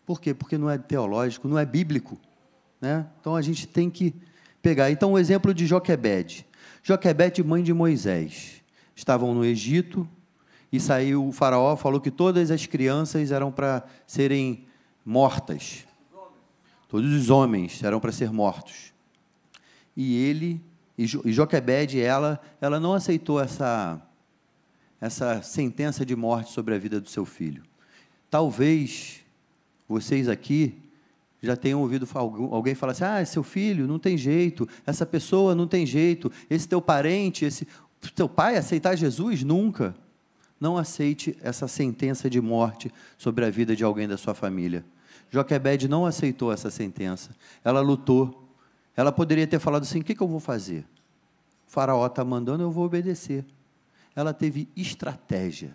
Por 0.06 0.20
quê? 0.20 0.34
Porque 0.34 0.58
não 0.58 0.68
é 0.68 0.76
teológico, 0.76 1.48
não 1.48 1.58
é 1.58 1.64
bíblico. 1.64 2.18
Né? 2.80 3.06
Então 3.20 3.34
a 3.34 3.42
gente 3.42 3.66
tem 3.66 3.88
que 3.88 4.14
pegar. 4.60 4.90
Então, 4.90 5.12
o 5.12 5.18
exemplo 5.18 5.54
de 5.54 5.66
Joquebede. 5.66 6.46
Joquebede, 6.82 7.42
mãe 7.42 7.62
de 7.62 7.72
Moisés. 7.72 8.62
Estavam 8.94 9.34
no 9.34 9.44
Egito, 9.44 10.08
e 10.74 10.80
saiu 10.80 11.28
o 11.28 11.30
faraó, 11.30 11.76
falou 11.76 12.00
que 12.00 12.10
todas 12.10 12.50
as 12.50 12.66
crianças 12.66 13.30
eram 13.30 13.52
para 13.52 13.84
serem 14.08 14.66
mortas. 15.04 15.84
Todos 16.88 17.12
os 17.12 17.30
homens 17.30 17.82
eram 17.82 18.00
para 18.00 18.12
ser 18.12 18.32
mortos. 18.32 18.92
E 19.96 20.16
ele, 20.16 20.60
e 20.96 21.06
Joquebede, 21.06 22.00
ela, 22.00 22.40
ela 22.60 22.80
não 22.80 22.94
aceitou 22.94 23.40
essa, 23.40 24.00
essa 25.00 25.42
sentença 25.42 26.04
de 26.04 26.16
morte 26.16 26.52
sobre 26.52 26.74
a 26.74 26.78
vida 26.78 27.00
do 27.00 27.08
seu 27.08 27.24
filho. 27.24 27.62
Talvez 28.30 29.24
vocês 29.88 30.28
aqui 30.28 30.80
já 31.42 31.56
tenham 31.56 31.80
ouvido 31.80 32.08
alguém 32.14 32.74
falar 32.74 32.92
assim: 32.92 33.04
ah, 33.04 33.24
seu 33.24 33.42
filho 33.42 33.86
não 33.86 33.98
tem 33.98 34.16
jeito, 34.16 34.68
essa 34.86 35.04
pessoa 35.04 35.54
não 35.54 35.68
tem 35.68 35.84
jeito, 35.84 36.32
esse 36.48 36.66
teu 36.66 36.80
parente, 36.80 37.44
esse 37.44 37.66
teu 38.14 38.28
pai 38.28 38.56
aceitar 38.56 38.96
Jesus? 38.96 39.42
Nunca. 39.44 39.94
Não 40.60 40.76
aceite 40.76 41.36
essa 41.42 41.66
sentença 41.68 42.30
de 42.30 42.40
morte 42.40 42.90
sobre 43.18 43.44
a 43.44 43.50
vida 43.50 43.74
de 43.74 43.84
alguém 43.84 44.08
da 44.08 44.16
sua 44.16 44.34
família. 44.34 44.84
Joquebed 45.30 45.88
não 45.88 46.06
aceitou 46.06 46.52
essa 46.52 46.70
sentença. 46.70 47.34
Ela 47.64 47.80
lutou. 47.80 48.48
Ela 48.96 49.10
poderia 49.10 49.46
ter 49.46 49.58
falado 49.58 49.82
assim: 49.82 50.00
o 50.00 50.04
que, 50.04 50.14
que 50.14 50.22
eu 50.22 50.28
vou 50.28 50.40
fazer? 50.40 50.86
O 51.66 51.70
faraó 51.70 52.06
está 52.06 52.24
mandando, 52.24 52.62
eu 52.62 52.70
vou 52.70 52.84
obedecer. 52.84 53.44
Ela 54.14 54.32
teve 54.32 54.68
estratégia. 54.76 55.74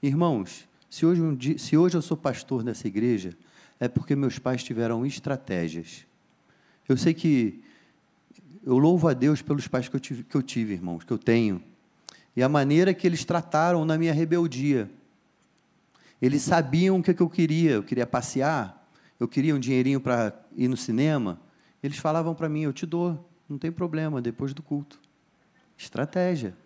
Irmãos, 0.00 0.68
se 0.88 1.04
hoje, 1.04 1.20
um 1.20 1.34
dia, 1.34 1.58
se 1.58 1.76
hoje 1.76 1.96
eu 1.96 2.02
sou 2.02 2.16
pastor 2.16 2.62
nessa 2.62 2.86
igreja, 2.86 3.36
é 3.80 3.88
porque 3.88 4.14
meus 4.14 4.38
pais 4.38 4.62
tiveram 4.62 5.04
estratégias. 5.04 6.06
Eu 6.88 6.96
sei 6.96 7.12
que 7.12 7.62
eu 8.64 8.78
louvo 8.78 9.08
a 9.08 9.12
Deus 9.12 9.42
pelos 9.42 9.66
pais 9.66 9.88
que 9.88 9.96
eu, 9.96 10.00
tive, 10.00 10.22
que 10.22 10.36
eu 10.36 10.42
tive, 10.42 10.74
irmãos, 10.74 11.02
que 11.02 11.12
eu 11.12 11.18
tenho, 11.18 11.60
e 12.36 12.42
a 12.42 12.48
maneira 12.48 12.92
que 12.92 13.06
eles 13.06 13.24
trataram 13.24 13.84
na 13.84 13.96
minha 13.96 14.12
rebeldia. 14.12 14.90
Eles 16.20 16.42
sabiam 16.42 16.98
o 16.98 17.02
que 17.02 17.10
eu 17.20 17.28
queria, 17.28 17.72
eu 17.72 17.82
queria 17.82 18.06
passear, 18.06 18.88
eu 19.18 19.28
queria 19.28 19.54
um 19.54 19.58
dinheirinho 19.58 20.00
para 20.00 20.34
ir 20.56 20.68
no 20.68 20.76
cinema. 20.76 21.40
Eles 21.82 21.98
falavam 21.98 22.34
para 22.34 22.48
mim: 22.48 22.62
eu 22.62 22.72
te 22.72 22.86
dou, 22.86 23.28
não 23.48 23.58
tem 23.58 23.70
problema, 23.70 24.22
depois 24.22 24.54
do 24.54 24.62
culto. 24.62 24.98
Estratégia. 25.76 26.56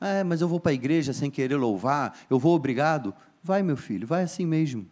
Ah, 0.00 0.08
é, 0.08 0.24
mas 0.24 0.40
eu 0.40 0.48
vou 0.48 0.60
para 0.60 0.70
a 0.70 0.74
igreja 0.74 1.12
sem 1.12 1.30
querer 1.30 1.56
louvar, 1.56 2.18
eu 2.30 2.38
vou 2.38 2.54
obrigado. 2.54 3.14
Vai, 3.42 3.62
meu 3.62 3.76
filho, 3.76 4.06
vai 4.06 4.22
assim 4.22 4.46
mesmo. 4.46 4.86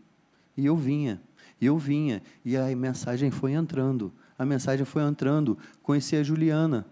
E 0.57 0.67
eu 0.67 0.77
vinha, 0.77 1.21
e 1.61 1.67
eu 1.67 1.77
vinha, 1.77 2.23
e 2.45 2.57
a 2.57 2.75
mensagem 2.75 3.31
foi 3.31 3.53
entrando 3.53 4.13
a 4.39 4.45
mensagem 4.45 4.85
foi 4.85 5.03
entrando. 5.03 5.57
Conheci 5.83 6.17
a 6.17 6.23
Juliana. 6.23 6.87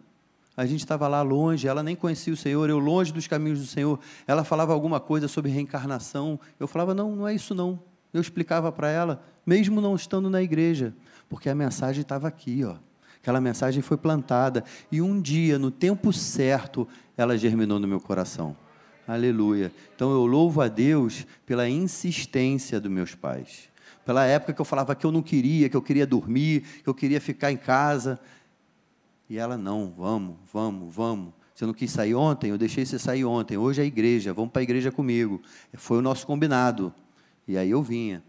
A 0.57 0.67
gente 0.67 0.81
estava 0.81 1.09
lá 1.09 1.21
longe, 1.23 1.67
ela 1.67 1.83
nem 1.83 1.97
conhecia 1.97 2.33
o 2.33 2.37
Senhor, 2.37 2.71
eu 2.71 2.79
longe 2.79 3.13
dos 3.13 3.27
caminhos 3.27 3.61
do 3.61 3.67
Senhor. 3.67 3.99
Ela 4.27 4.45
falava 4.45 4.73
alguma 4.73 5.01
coisa 5.01 5.27
sobre 5.27 5.51
reencarnação. 5.51 6.39
Eu 6.61 6.69
falava, 6.69 6.95
não, 6.95 7.17
não 7.17 7.27
é 7.27 7.35
isso 7.35 7.55
não. 7.55 7.81
Eu 8.13 8.21
explicava 8.21 8.71
para 8.71 8.89
ela, 8.89 9.23
mesmo 9.45 9.81
não 9.81 9.97
estando 9.97 10.31
na 10.31 10.41
igreja, 10.41 10.95
porque 11.29 11.49
a 11.49 11.55
mensagem 11.55 12.03
estava 12.03 12.29
aqui, 12.29 12.65
ó. 12.65 12.77
Aquela 13.21 13.41
mensagem 13.41 13.83
foi 13.83 13.97
plantada 13.97 14.63
e 14.93 15.01
um 15.01 15.21
dia, 15.21 15.59
no 15.59 15.71
tempo 15.71 16.13
certo, 16.13 16.87
ela 17.17 17.37
germinou 17.39 17.81
no 17.81 17.89
meu 17.89 17.99
coração. 17.99 18.55
Aleluia. 19.09 19.73
Então 19.97 20.13
eu 20.13 20.27
louvo 20.27 20.61
a 20.61 20.69
Deus 20.69 21.27
pela 21.45 21.69
insistência 21.69 22.79
dos 22.79 22.91
meus 22.91 23.15
pais 23.15 23.75
pela 24.05 24.25
época 24.27 24.53
que 24.53 24.61
eu 24.61 24.65
falava 24.65 24.95
que 24.95 25.05
eu 25.05 25.11
não 25.11 25.23
queria, 25.23 25.69
que 25.69 25.77
eu 25.77 25.83
queria 25.83 26.07
dormir, 26.07 26.61
que 26.83 26.89
eu 26.89 26.95
queria 26.95 27.21
ficar 27.21 27.51
em 27.51 27.57
casa. 27.57 28.21
E 29.29 29.39
ela, 29.39 29.57
não, 29.57 29.93
vamos, 29.97 30.37
vamos, 30.53 30.95
vamos. 30.95 31.33
Você 31.55 31.65
não 31.65 31.73
quis 31.73 31.91
sair 31.91 32.15
ontem? 32.15 32.51
Eu 32.51 32.59
deixei 32.59 32.85
você 32.85 32.99
sair 32.99 33.25
ontem. 33.25 33.57
Hoje 33.57 33.81
é 33.81 33.85
a 33.85 33.87
igreja, 33.87 34.33
vamos 34.33 34.51
para 34.51 34.61
a 34.61 34.65
igreja 34.65 34.91
comigo. 34.91 35.41
Foi 35.75 35.99
o 35.99 36.03
nosso 36.03 36.27
combinado. 36.27 36.93
E 37.47 37.57
aí 37.57 37.71
eu 37.71 37.83
vinha. 37.83 38.23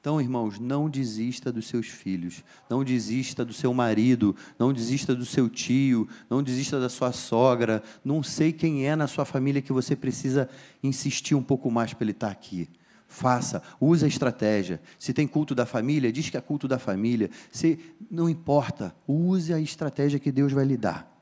Então, 0.00 0.20
irmãos, 0.20 0.58
não 0.58 0.88
desista 0.88 1.52
dos 1.52 1.68
seus 1.68 1.86
filhos, 1.86 2.42
não 2.70 2.82
desista 2.82 3.44
do 3.44 3.52
seu 3.52 3.74
marido, 3.74 4.34
não 4.58 4.72
desista 4.72 5.14
do 5.14 5.26
seu 5.26 5.46
tio, 5.46 6.08
não 6.28 6.42
desista 6.42 6.80
da 6.80 6.88
sua 6.88 7.12
sogra. 7.12 7.82
Não 8.02 8.22
sei 8.22 8.50
quem 8.50 8.86
é 8.86 8.96
na 8.96 9.06
sua 9.06 9.26
família 9.26 9.60
que 9.60 9.72
você 9.72 9.94
precisa 9.94 10.48
insistir 10.82 11.34
um 11.34 11.42
pouco 11.42 11.70
mais 11.70 11.92
para 11.92 12.04
ele 12.04 12.12
estar 12.12 12.30
aqui. 12.30 12.66
Faça, 13.12 13.60
use 13.80 14.04
a 14.04 14.08
estratégia. 14.08 14.80
Se 14.96 15.12
tem 15.12 15.26
culto 15.26 15.52
da 15.52 15.66
família, 15.66 16.12
diz 16.12 16.30
que 16.30 16.36
é 16.36 16.40
culto 16.40 16.68
da 16.68 16.78
família. 16.78 17.28
Se 17.50 17.76
não 18.08 18.30
importa, 18.30 18.94
use 19.06 19.52
a 19.52 19.58
estratégia 19.58 20.20
que 20.20 20.30
Deus 20.30 20.52
vai 20.52 20.64
lhe 20.64 20.76
dar. 20.76 21.12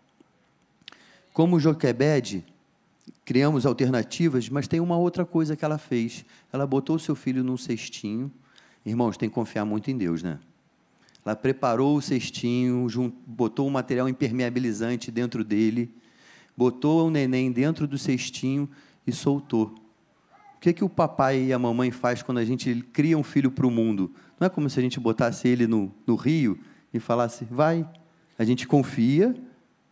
Como 1.33 1.59
Joquebede, 1.59 2.45
criamos 3.25 3.64
alternativas, 3.64 4.50
mas 4.50 4.68
tem 4.68 4.80
uma 4.80 4.99
outra 4.99 5.25
coisa 5.25 5.57
que 5.57 5.64
ela 5.64 5.78
fez. 5.78 6.26
Ela 6.52 6.66
botou 6.66 6.97
o 6.97 7.00
seu 7.00 7.16
filho 7.16 7.42
num 7.42 7.57
cestinho. 7.57 8.30
Irmãos, 8.85 9.16
tem 9.16 9.30
que 9.30 9.35
confiar 9.35 9.64
muito 9.64 9.90
em 9.90 9.97
Deus, 9.97 10.23
né? 10.23 10.38
Ela 11.25 11.35
preparou 11.35 11.97
o 11.97 12.02
cestinho, 12.02 12.87
botou 13.26 13.66
um 13.66 13.71
material 13.71 14.11
impermeabilizante 14.11 15.11
dentro 15.11 15.42
dele, 15.42 15.90
botou 16.54 17.07
o 17.07 17.11
neném 17.11 17.50
dentro 17.50 17.87
do 17.87 17.97
cestinho 17.97 18.68
e 19.07 19.12
soltou. 19.12 19.88
O 20.59 20.61
que, 20.61 20.73
que 20.73 20.85
o 20.85 20.88
papai 20.88 21.41
e 21.45 21.53
a 21.53 21.59
mamãe 21.59 21.93
faz 21.93 22.21
quando 22.21 22.38
a 22.38 22.45
gente 22.45 22.83
cria 22.93 23.17
um 23.17 23.23
filho 23.23 23.49
para 23.49 23.65
o 23.65 23.71
mundo? 23.71 24.12
Não 24.41 24.47
é 24.47 24.49
como 24.49 24.69
se 24.69 24.77
a 24.77 24.83
gente 24.83 24.99
botasse 24.99 25.47
ele 25.47 25.69
no, 25.69 25.95
no 26.05 26.17
rio 26.17 26.59
e 26.93 26.99
falasse, 26.99 27.45
vai. 27.45 27.88
A 28.37 28.45
gente 28.45 28.67
confia 28.67 29.37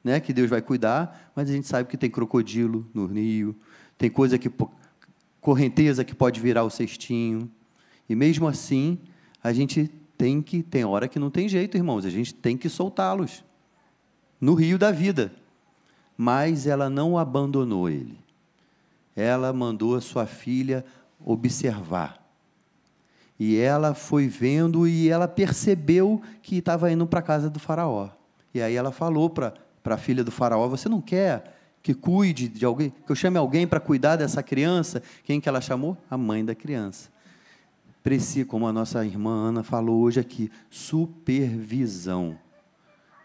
né, 0.02 0.18
que 0.18 0.32
Deus 0.32 0.50
vai 0.50 0.60
cuidar, 0.60 1.30
mas 1.36 1.48
a 1.48 1.52
gente 1.52 1.68
sabe 1.68 1.88
que 1.88 1.96
tem 1.96 2.10
crocodilo 2.10 2.84
no 2.92 3.06
rio, 3.06 3.54
tem 3.96 4.10
coisa 4.10 4.36
que 4.36 4.50
correnteza 5.40 6.04
que 6.04 6.16
pode 6.16 6.40
virar 6.40 6.64
o 6.64 6.70
cestinho. 6.70 7.48
E 8.08 8.16
mesmo 8.16 8.48
assim, 8.48 8.98
a 9.44 9.52
gente 9.52 9.88
tem 10.18 10.42
que 10.42 10.64
tem 10.64 10.84
hora 10.84 11.06
que 11.06 11.20
não 11.20 11.30
tem 11.30 11.48
jeito, 11.48 11.76
irmãos, 11.76 12.04
a 12.04 12.10
gente 12.10 12.34
tem 12.34 12.56
que 12.56 12.68
soltá-los 12.68 13.44
no 14.40 14.54
rio 14.54 14.78
da 14.78 14.90
vida. 14.90 15.32
Mas 16.18 16.66
ela 16.66 16.90
não 16.90 17.16
abandonou 17.16 17.88
ele 17.88 18.25
ela 19.16 19.52
mandou 19.52 19.96
a 19.96 20.00
sua 20.00 20.26
filha 20.26 20.84
observar. 21.18 22.22
E 23.38 23.56
ela 23.56 23.94
foi 23.94 24.28
vendo 24.28 24.86
e 24.86 25.08
ela 25.08 25.26
percebeu 25.26 26.20
que 26.42 26.58
estava 26.58 26.90
indo 26.92 27.06
para 27.06 27.20
a 27.20 27.22
casa 27.22 27.50
do 27.50 27.58
faraó. 27.58 28.10
E 28.54 28.62
aí 28.62 28.74
ela 28.74 28.92
falou 28.92 29.28
para 29.28 29.54
a 29.84 29.96
filha 29.96 30.22
do 30.22 30.30
faraó: 30.30 30.68
Você 30.68 30.88
não 30.88 31.00
quer 31.00 31.54
que 31.82 31.94
cuide 31.94 32.48
de 32.48 32.64
alguém, 32.64 32.90
que 32.90 33.12
eu 33.12 33.16
chame 33.16 33.38
alguém 33.38 33.66
para 33.66 33.80
cuidar 33.80 34.16
dessa 34.16 34.42
criança? 34.42 35.02
Quem 35.24 35.40
que 35.40 35.48
ela 35.48 35.60
chamou? 35.60 35.96
A 36.10 36.16
mãe 36.16 36.44
da 36.44 36.54
criança. 36.54 37.10
Precisa, 38.02 38.46
como 38.46 38.66
a 38.66 38.72
nossa 38.72 39.04
irmã 39.04 39.48
Ana 39.48 39.62
falou 39.62 40.00
hoje 40.02 40.20
aqui, 40.20 40.50
supervisão 40.70 42.38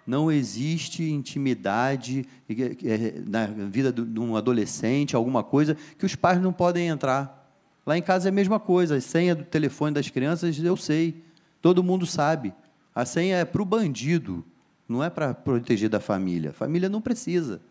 não 0.05 0.31
existe 0.31 1.03
intimidade 1.09 2.25
é, 2.49 3.21
na 3.25 3.45
vida 3.45 3.91
de 3.91 4.19
um 4.19 4.35
adolescente, 4.35 5.15
alguma 5.15 5.43
coisa, 5.43 5.77
que 5.97 6.05
os 6.05 6.15
pais 6.15 6.41
não 6.41 6.51
podem 6.51 6.87
entrar. 6.87 7.41
Lá 7.85 7.97
em 7.97 8.01
casa 8.01 8.27
é 8.27 8.29
a 8.29 8.33
mesma 8.33 8.59
coisa, 8.59 8.95
a 8.95 9.01
senha 9.01 9.35
do 9.35 9.43
telefone 9.43 9.93
das 9.93 10.09
crianças 10.09 10.57
eu 10.59 10.77
sei, 10.77 11.23
todo 11.61 11.83
mundo 11.83 12.05
sabe. 12.05 12.53
A 12.93 13.05
senha 13.05 13.37
é 13.37 13.45
para 13.45 13.61
o 13.61 13.65
bandido, 13.65 14.43
não 14.87 15.03
é 15.03 15.09
para 15.09 15.33
proteger 15.33 15.89
da 15.89 15.99
família. 15.99 16.49
A 16.49 16.53
família 16.53 16.89
não 16.89 17.01
precisa. 17.01 17.61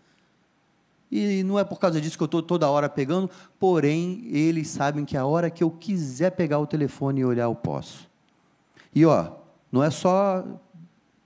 E 1.11 1.43
não 1.43 1.59
é 1.59 1.65
por 1.65 1.79
causa 1.79 2.01
disso 2.01 2.17
que 2.17 2.23
eu 2.23 2.27
estou 2.27 2.43
toda 2.43 2.71
hora 2.71 2.89
pegando, 2.89 3.29
porém, 3.59 4.23
eles 4.31 4.69
sabem 4.69 5.05
que 5.05 5.17
a 5.17 5.27
hora 5.27 5.51
que 5.51 5.63
eu 5.63 5.71
quiser 5.71 6.31
pegar 6.31 6.59
o 6.61 6.67
telefone 6.67 7.21
e 7.21 7.25
olhar, 7.25 7.45
eu 7.45 7.55
posso. 7.55 8.09
E 8.95 9.05
ó, 9.05 9.33
não 9.73 9.83
é 9.83 9.91
só 9.91 10.45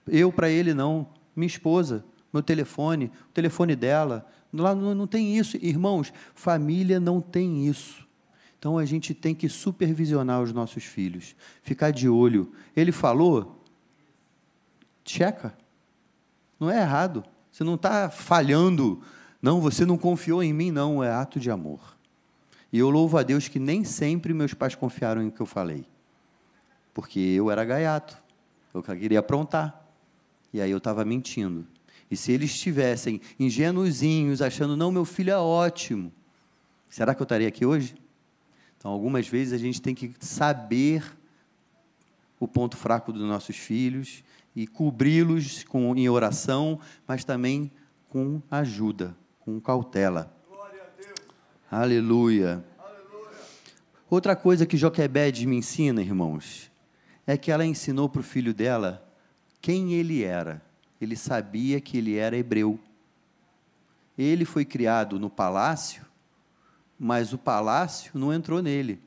eu 0.07 0.33
para 0.33 0.51
ele 0.51 0.75
não, 0.75 1.09
minha 1.35 1.47
esposa, 1.47 2.05
meu 2.33 2.43
telefone, 2.43 3.11
o 3.31 3.33
telefone 3.33 3.77
dela. 3.77 4.27
Lá 4.53 4.75
não, 4.75 4.95
não 4.95 5.07
tem 5.07 5.37
isso. 5.37 5.57
Irmãos, 5.57 6.13
família 6.35 6.99
não 6.99 7.21
tem 7.21 7.67
isso. 7.67 8.05
Então 8.59 8.79
a 8.79 8.85
gente 8.85 9.13
tem 9.15 9.35
que 9.35 9.49
supervisionar 9.49 10.43
os 10.43 10.53
nossos 10.53 10.85
filhos, 10.85 11.37
ficar 11.63 11.91
de 11.91 12.09
olho. 12.09 12.53
Ele 12.75 12.93
falou, 12.93 13.63
checa. 15.05 15.57
Não 16.59 16.71
é 16.71 16.81
errado. 16.81 17.25
Você 17.53 17.63
não 17.63 17.75
está 17.75 18.09
falhando. 18.11 19.03
Não, 19.41 19.61
você 19.61 19.85
não 19.85 19.99
confiou 19.99 20.43
em 20.43 20.53
mim, 20.53 20.71
não. 20.71 21.05
É 21.05 21.11
ato 21.11 21.39
de 21.39 21.51
amor. 21.51 21.95
E 22.73 22.79
eu 22.79 22.91
louvo 22.91 23.19
a 23.19 23.23
Deus 23.23 23.47
que 23.47 23.59
nem 23.59 23.85
sempre 23.85 24.35
meus 24.35 24.55
pais 24.55 24.75
confiaram 24.75 25.23
em 25.23 25.31
que 25.31 25.41
eu 25.41 25.47
falei. 25.47 25.87
Porque 26.93 27.21
eu 27.21 27.51
era 27.51 27.65
gaiato. 27.65 28.17
Eu 28.73 28.83
queria 28.83 29.21
aprontar. 29.21 29.84
E 30.55 30.61
aí 30.61 30.71
eu 30.71 30.79
estava 30.79 31.05
mentindo. 31.05 31.67
E 32.09 32.17
se 32.17 32.31
eles 32.31 32.53
estivessem 32.53 33.21
ingenuzinhos, 33.41 34.41
achando, 34.41 34.77
não, 34.77 34.93
meu 34.93 35.05
filho 35.05 35.33
é 35.33 35.37
ótimo, 35.37 36.13
será 36.89 37.13
que 37.13 37.21
eu 37.21 37.25
estaria 37.25 37.49
aqui 37.49 37.67
hoje? 37.67 37.97
Então, 38.79 38.93
algumas 38.93 39.27
vezes 39.27 39.53
a 39.53 39.59
gente 39.59 39.83
tem 39.83 39.97
que 39.97 40.15
saber 40.21 41.03
o 42.39 42.47
ponto 42.47 42.77
fraco 42.77 43.13
dos 43.13 43.23
nossos 43.23 43.57
filhos 43.57 44.23
e 44.55 44.65
cobri-los 44.65 45.65
em 45.97 46.09
oração, 46.09 46.79
mas 47.05 47.25
também 47.25 47.69
com 48.09 48.41
ajuda, 48.49 49.17
com 49.41 49.61
cautela. 49.61 50.33
Aleluia. 51.69 52.65
Aleluia. 52.79 53.45
Outra 54.09 54.37
coisa 54.37 54.65
que 54.65 54.77
Joquebed 54.77 55.49
me 55.49 55.57
ensina, 55.57 56.01
irmãos, 56.01 56.71
é 57.27 57.37
que 57.37 57.51
ela 57.51 57.67
ensinou 57.67 58.09
para 58.09 58.21
o 58.21 58.23
filho 58.23 58.55
dela 58.55 59.05
quem 59.65 59.95
ele 59.95 60.23
era. 60.23 60.61
Ele 61.01 61.17
sabia 61.17 61.81
que 61.81 61.97
ele 61.97 62.19
era 62.19 62.37
hebreu. 62.37 62.79
Ele 64.17 64.45
foi 64.45 64.63
criado 64.63 65.19
no 65.19 65.31
palácio, 65.31 66.05
mas 66.99 67.33
o 67.33 67.39
palácio 67.39 68.11
não 68.15 68.31
entrou 68.31 68.61
nele. 68.61 69.01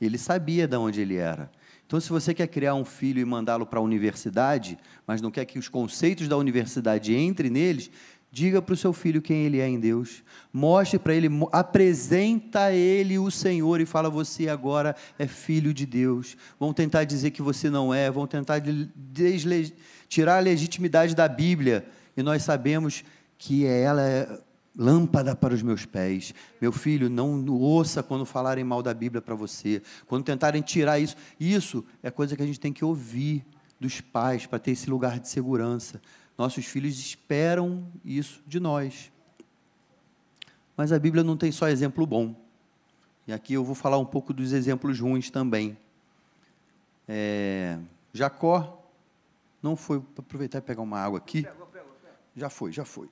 Ele 0.00 0.16
sabia 0.16 0.68
de 0.68 0.76
onde 0.76 1.00
ele 1.00 1.16
era. 1.16 1.50
Então, 1.84 1.98
se 1.98 2.10
você 2.10 2.32
quer 2.32 2.46
criar 2.46 2.76
um 2.76 2.84
filho 2.84 3.18
e 3.18 3.24
mandá-lo 3.24 3.66
para 3.66 3.80
a 3.80 3.82
universidade, 3.82 4.78
mas 5.04 5.20
não 5.20 5.32
quer 5.32 5.44
que 5.46 5.58
os 5.58 5.68
conceitos 5.68 6.28
da 6.28 6.36
universidade 6.36 7.16
entrem 7.16 7.50
neles, 7.50 7.90
diga 8.30 8.60
para 8.60 8.74
o 8.74 8.76
seu 8.76 8.92
filho 8.92 9.22
quem 9.22 9.44
ele 9.44 9.58
é 9.60 9.68
em 9.68 9.78
Deus. 9.78 10.22
Mostre 10.52 10.98
para 10.98 11.14
ele, 11.14 11.28
apresenta 11.52 12.64
a 12.64 12.72
ele 12.72 13.18
o 13.18 13.30
Senhor 13.30 13.80
e 13.80 13.86
fala: 13.86 14.10
Você 14.10 14.48
agora 14.48 14.94
é 15.18 15.26
filho 15.26 15.72
de 15.72 15.86
Deus. 15.86 16.36
Vão 16.58 16.72
tentar 16.72 17.04
dizer 17.04 17.30
que 17.30 17.42
você 17.42 17.70
não 17.70 17.92
é, 17.92 18.10
vão 18.10 18.26
tentar 18.26 18.62
tirar 20.08 20.36
a 20.36 20.40
legitimidade 20.40 21.14
da 21.14 21.28
Bíblia. 21.28 21.86
E 22.16 22.22
nós 22.22 22.42
sabemos 22.42 23.04
que 23.38 23.64
ela 23.64 24.02
é 24.02 24.28
lâmpada 24.76 25.34
para 25.34 25.54
os 25.54 25.62
meus 25.62 25.84
pés. 25.84 26.32
Meu 26.60 26.70
filho, 26.70 27.10
não 27.10 27.44
ouça 27.48 28.02
quando 28.02 28.24
falarem 28.24 28.62
mal 28.62 28.82
da 28.82 28.94
Bíblia 28.94 29.20
para 29.20 29.34
você, 29.34 29.82
quando 30.06 30.24
tentarem 30.24 30.62
tirar 30.62 31.00
isso. 31.00 31.16
Isso 31.38 31.84
é 32.02 32.10
coisa 32.10 32.36
que 32.36 32.42
a 32.42 32.46
gente 32.46 32.60
tem 32.60 32.72
que 32.72 32.84
ouvir 32.84 33.44
dos 33.80 34.00
pais 34.00 34.46
para 34.46 34.58
ter 34.58 34.72
esse 34.72 34.88
lugar 34.88 35.18
de 35.18 35.28
segurança. 35.28 36.00
Nossos 36.38 36.64
filhos 36.64 36.96
esperam 37.00 37.84
isso 38.04 38.40
de 38.46 38.60
nós. 38.60 39.10
Mas 40.76 40.92
a 40.92 40.98
Bíblia 40.98 41.24
não 41.24 41.36
tem 41.36 41.50
só 41.50 41.68
exemplo 41.68 42.06
bom. 42.06 42.36
E 43.26 43.32
aqui 43.32 43.54
eu 43.54 43.64
vou 43.64 43.74
falar 43.74 43.98
um 43.98 44.04
pouco 44.04 44.32
dos 44.32 44.52
exemplos 44.52 45.00
ruins 45.00 45.28
também. 45.30 45.76
É, 47.08 47.78
Jacó 48.12 48.88
não 49.60 49.74
foi. 49.74 50.00
Aproveitar 50.16 50.58
e 50.58 50.62
pegar 50.62 50.82
uma 50.82 51.00
água 51.00 51.18
aqui. 51.18 51.44
Já 52.36 52.48
foi, 52.48 52.70
já 52.70 52.84
foi. 52.84 53.10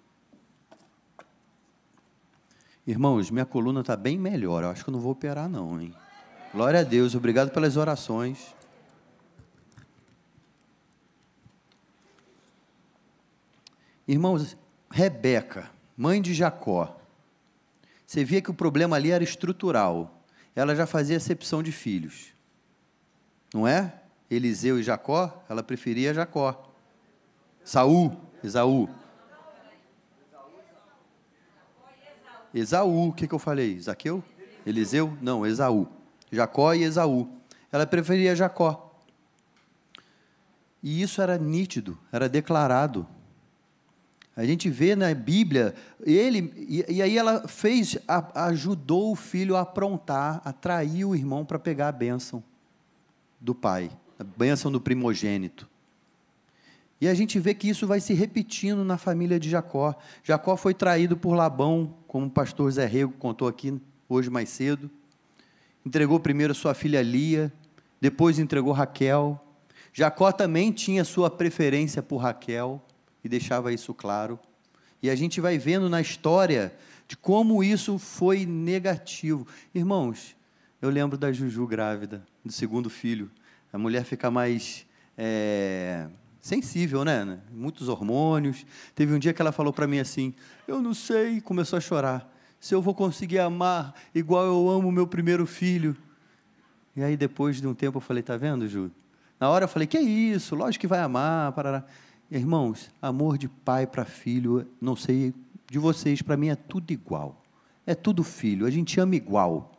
Irmãos, 2.87 3.31
minha 3.31 3.45
coluna 3.45 3.81
está 3.81 3.97
bem 3.97 4.17
melhor. 4.17 4.63
Eu 4.63 4.71
acho 4.71 4.85
que 4.85 4.89
eu 4.89 4.93
não 4.93 5.01
vou 5.01 5.11
operar, 5.11 5.49
não, 5.49 5.81
hein? 5.81 5.93
Glória 6.55 6.81
a 6.81 6.85
Deus. 6.85 7.17
Obrigado 7.17 7.51
pelas 7.51 7.77
orações. 7.77 8.56
Irmãos, 14.07 14.57
Rebeca, 14.91 15.71
mãe 15.97 16.23
de 16.23 16.33
Jacó, 16.33 16.97
você 18.07 18.25
via 18.25 18.41
que 18.41 18.51
o 18.51 18.55
problema 18.55 18.95
ali 18.95 19.11
era 19.11 19.25
estrutural. 19.25 20.23
Ela 20.55 20.77
já 20.77 20.87
fazia 20.87 21.17
acepção 21.17 21.63
de 21.63 21.73
filhos. 21.73 22.29
Não 23.53 23.67
é? 23.67 24.01
Eliseu 24.31 24.79
e 24.79 24.83
Jacó, 24.83 25.45
ela 25.49 25.63
preferia 25.63 26.15
Jacó. 26.15 26.73
Saul, 27.65 28.17
Esaú. 28.45 28.89
Esaú, 32.55 33.09
o 33.09 33.13
que, 33.13 33.27
que 33.27 33.35
eu 33.35 33.39
falei? 33.39 33.79
Zaqueu? 33.81 34.23
Eliseu? 34.65 35.17
Não, 35.21 35.45
Esaú. 35.45 35.89
Jacó 36.31 36.73
e 36.75 36.85
Esaú. 36.85 37.29
Ela 37.73 37.87
preferia 37.87 38.37
Jacó. 38.37 39.03
E 40.83 41.03
isso 41.03 41.21
era 41.21 41.37
nítido, 41.37 41.99
era 42.13 42.29
declarado. 42.29 43.07
A 44.37 44.45
gente 44.45 44.69
vê 44.69 44.95
na 44.95 45.15
Bíblia, 45.15 45.75
ele, 46.05 46.53
e, 46.69 46.85
e 46.97 47.01
aí 47.01 47.17
ela 47.17 47.49
fez, 47.49 47.97
a, 48.07 48.49
ajudou 48.49 49.13
o 49.13 49.17
filho 49.17 49.57
a 49.57 49.63
aprontar, 49.63 50.43
atraiu 50.45 51.11
o 51.11 51.17
irmão 51.17 51.43
para 51.43 51.59
pegar 51.59 51.89
a 51.89 51.93
bênção 51.93 52.45
do 53.41 53.55
pai, 53.55 53.91
a 54.19 54.23
bênção 54.23 54.71
do 54.71 54.79
primogênito. 54.79 55.67
E 57.01 57.09
a 57.09 57.15
gente 57.15 57.39
vê 57.41 57.55
que 57.55 57.67
isso 57.67 57.87
vai 57.87 57.99
se 57.99 58.13
repetindo 58.13 58.85
na 58.85 58.99
família 58.99 59.41
de 59.41 59.49
Jacó. 59.49 59.95
Jacó 60.23 60.55
foi 60.55 60.75
traído 60.75 61.17
por 61.17 61.35
Labão, 61.35 61.95
como 62.07 62.27
o 62.27 62.31
pastor 62.31 62.71
Zé 62.71 62.85
Rego 62.85 63.15
contou 63.19 63.49
aqui 63.49 63.81
hoje 64.07 64.29
mais 64.29 64.51
cedo. 64.51 64.91
Entregou 65.85 66.21
primeiro 66.21 66.55
sua 66.55 66.75
filha 66.75 67.01
Lia, 67.01 67.51
depois 67.99 68.39
entregou 68.39 68.73
Raquel. 68.73 69.43
Jacó 69.95 70.31
também 70.31 70.73
tinha 70.73 71.05
sua 71.05 71.31
preferência 71.31 72.03
por 72.03 72.19
Raquel 72.19 72.86
e 73.27 73.29
deixava 73.29 73.73
isso 73.73 73.93
claro. 73.93 74.39
E 75.03 75.11
a 75.11 75.15
gente 75.15 75.41
vai 75.41 75.59
vendo 75.59 75.89
na 75.89 76.01
história 76.01 76.73
de 77.07 77.17
como 77.17 77.63
isso 77.63 77.99
foi 77.99 78.47
negativo. 78.47 79.47
Irmãos, 79.75 80.37
eu 80.81 80.89
lembro 80.89 81.19
da 81.19 81.33
Juju 81.33 81.67
grávida, 81.67 82.25
do 82.45 82.53
segundo 82.53 82.89
filho. 82.89 83.31
A 83.73 83.79
mulher 83.79 84.05
fica 84.05 84.31
mais 84.31 84.87
é, 85.19 86.07
sensível, 86.41 87.05
né? 87.05 87.39
Muitos 87.53 87.89
hormônios. 87.89 88.65
Teve 88.95 89.13
um 89.13 89.19
dia 89.19 89.35
que 89.35 89.43
ela 89.43 89.53
falou 89.53 89.73
para 89.73 89.87
mim 89.87 89.99
assim: 89.99 90.33
Eu 90.67 90.81
não 90.81 90.95
sei, 90.95 91.41
começou 91.41 91.77
a 91.77 91.81
chorar, 91.81 92.33
se 92.61 92.75
eu 92.75 92.81
vou 92.81 92.95
conseguir 92.95 93.41
amar 93.41 93.95
igual 94.15 94.47
eu 94.47 94.71
amo 94.71 94.91
meu 94.91 95.07
primeiro 95.07 95.47
filho. 95.47 95.97
E 96.95 97.03
aí, 97.03 97.17
depois 97.17 97.61
de 97.61 97.67
um 97.67 97.75
tempo, 97.75 97.99
eu 97.99 98.03
falei: 98.03 98.23
Tá 98.23 98.37
vendo, 98.37 98.69
Ju? 98.69 98.91
Na 99.39 99.51
hora 99.51 99.65
eu 99.65 99.69
falei: 99.69 99.87
Que 99.87 99.99
isso? 99.99 100.55
Lógico 100.55 100.81
que 100.81 100.87
vai 100.87 101.01
amar. 101.01 101.53
Parará. 101.53 101.85
Irmãos, 102.29 102.91
amor 103.01 103.39
de 103.39 103.49
pai 103.49 103.87
para 103.87 104.05
filho, 104.05 104.67
não 104.81 104.97
sei 104.97 105.33
de 105.71 105.79
vocês, 105.79 106.23
para 106.23 106.37
mim 106.37 106.49
é 106.49 106.57
tudo 106.57 106.91
igual. 106.91 107.41
É 107.87 107.95
tudo 107.95 108.25
filho, 108.25 108.67
a 108.67 108.71
gente 108.71 108.99
ama 108.99 109.15
igual. 109.15 109.73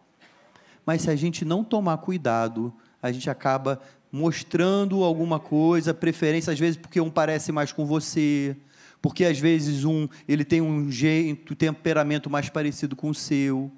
Mas 0.86 1.02
se 1.02 1.10
a 1.10 1.16
gente 1.16 1.44
não 1.44 1.62
tomar 1.62 1.98
cuidado, 1.98 2.74
a 3.02 3.12
gente 3.12 3.30
acaba 3.30 3.82
mostrando 4.10 5.04
alguma 5.04 5.42
coisa, 5.42 5.94
preferência, 5.94 6.54
às 6.54 6.60
vezes 6.60 6.78
porque 6.78 7.02
um 7.02 7.10
parece 7.10 7.52
mais 7.52 7.74
com 7.74 7.86
você, 7.86 8.56
porque 9.02 9.26
às 9.26 9.38
vezes 9.38 9.84
um 9.84 10.08
ele 10.26 10.46
tem 10.46 10.62
um 10.62 10.90
jeito, 10.90 11.54
temperamento 11.54 12.30
mais 12.30 12.50
parecido 12.50 12.96
com 12.96 13.10
o 13.10 13.16
seu. 13.16 13.70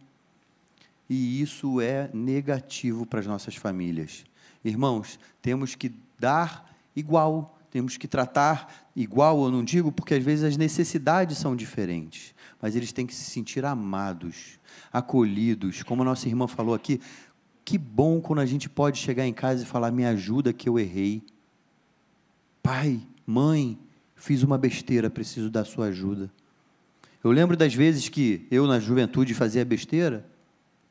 E 1.10 1.42
isso 1.42 1.82
é 1.82 2.08
negativo 2.14 3.04
para 3.04 3.20
as 3.20 3.26
nossas 3.26 3.56
famílias. 3.56 4.26
Irmãos, 4.64 5.20
temos 5.42 5.74
que 5.74 5.92
dar 6.20 6.72
igual 6.96 7.59
temos 7.72 7.98
que 7.98 8.08
tratar 8.08 8.90
igual, 8.96 9.44
eu 9.44 9.52
não 9.52 9.64
digo, 9.64 9.92
porque 9.92 10.16
às 10.16 10.24
vezes 10.24 10.44
as 10.44 10.58
necessidades 10.58 11.38
são 11.38 11.56
diferentes, 11.56 12.34
mas 12.62 12.76
eles 12.76 12.92
têm 12.92 13.06
que 13.06 13.14
se 13.14 13.30
sentir 13.30 13.64
amados, 13.64 14.60
acolhidos. 14.92 15.84
Como 15.84 16.02
a 16.02 16.06
nossa 16.06 16.28
irmã 16.28 16.48
falou 16.48 16.74
aqui, 16.74 17.00
que 17.64 17.78
bom 17.78 18.20
quando 18.20 18.40
a 18.40 18.46
gente 18.46 18.68
pode 18.68 18.98
chegar 18.98 19.26
em 19.26 19.34
casa 19.34 19.64
e 19.64 19.66
falar: 19.66 19.92
me 19.92 20.06
ajuda 20.06 20.52
que 20.52 20.68
eu 20.68 20.80
errei. 20.80 21.24
Pai, 22.64 23.00
mãe, 23.26 23.78
fiz 24.16 24.44
uma 24.44 24.58
besteira, 24.58 25.10
preciso 25.10 25.50
da 25.50 25.64
sua 25.64 25.88
ajuda. 25.88 26.32
Eu 27.24 27.32
lembro 27.32 27.56
das 27.56 27.74
vezes 27.74 28.10
que 28.10 28.48
eu, 28.50 28.66
na 28.66 28.80
juventude, 28.80 29.34
fazia 29.34 29.64
besteira, 29.64 30.26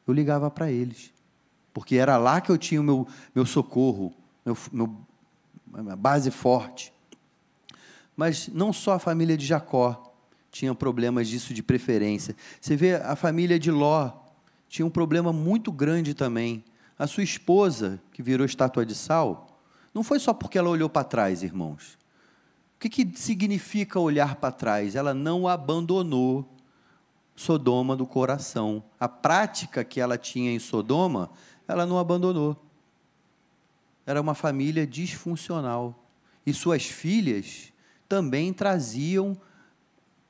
eu 0.06 0.14
ligava 0.14 0.50
para 0.50 0.70
eles, 0.70 1.12
porque 1.72 1.96
era 1.96 2.16
lá 2.16 2.40
que 2.40 2.50
eu 2.50 2.58
tinha 2.58 2.80
o 2.80 2.84
meu, 2.84 3.08
meu 3.34 3.46
socorro, 3.46 4.14
meu, 4.44 4.56
meu 4.72 5.07
uma 5.72 5.96
base 5.96 6.30
forte. 6.30 6.92
Mas 8.16 8.48
não 8.48 8.72
só 8.72 8.94
a 8.94 8.98
família 8.98 9.36
de 9.36 9.46
Jacó 9.46 10.12
tinha 10.50 10.74
problemas 10.74 11.28
disso 11.28 11.54
de 11.54 11.62
preferência. 11.62 12.34
Você 12.60 12.74
vê 12.76 12.96
a 12.96 13.14
família 13.14 13.58
de 13.58 13.70
Ló 13.70 14.10
tinha 14.68 14.84
um 14.84 14.90
problema 14.90 15.32
muito 15.32 15.72
grande 15.72 16.14
também. 16.14 16.64
A 16.98 17.06
sua 17.06 17.22
esposa, 17.22 18.00
que 18.12 18.22
virou 18.22 18.44
estátua 18.44 18.84
de 18.84 18.94
sal, 18.94 19.60
não 19.94 20.02
foi 20.02 20.18
só 20.18 20.34
porque 20.34 20.58
ela 20.58 20.68
olhou 20.68 20.88
para 20.88 21.04
trás, 21.04 21.42
irmãos. 21.42 21.96
O 22.76 22.80
que, 22.80 22.88
que 22.88 23.18
significa 23.18 23.98
olhar 23.98 24.36
para 24.36 24.52
trás? 24.52 24.94
Ela 24.94 25.14
não 25.14 25.48
abandonou 25.48 26.48
Sodoma 27.34 27.96
do 27.96 28.06
coração. 28.06 28.82
A 28.98 29.08
prática 29.08 29.84
que 29.84 30.00
ela 30.00 30.18
tinha 30.18 30.52
em 30.52 30.58
Sodoma, 30.58 31.30
ela 31.66 31.86
não 31.86 31.98
abandonou 31.98 32.56
era 34.08 34.22
uma 34.22 34.34
família 34.34 34.86
disfuncional. 34.86 36.10
E 36.46 36.54
suas 36.54 36.86
filhas 36.86 37.74
também 38.08 38.54
traziam 38.54 39.38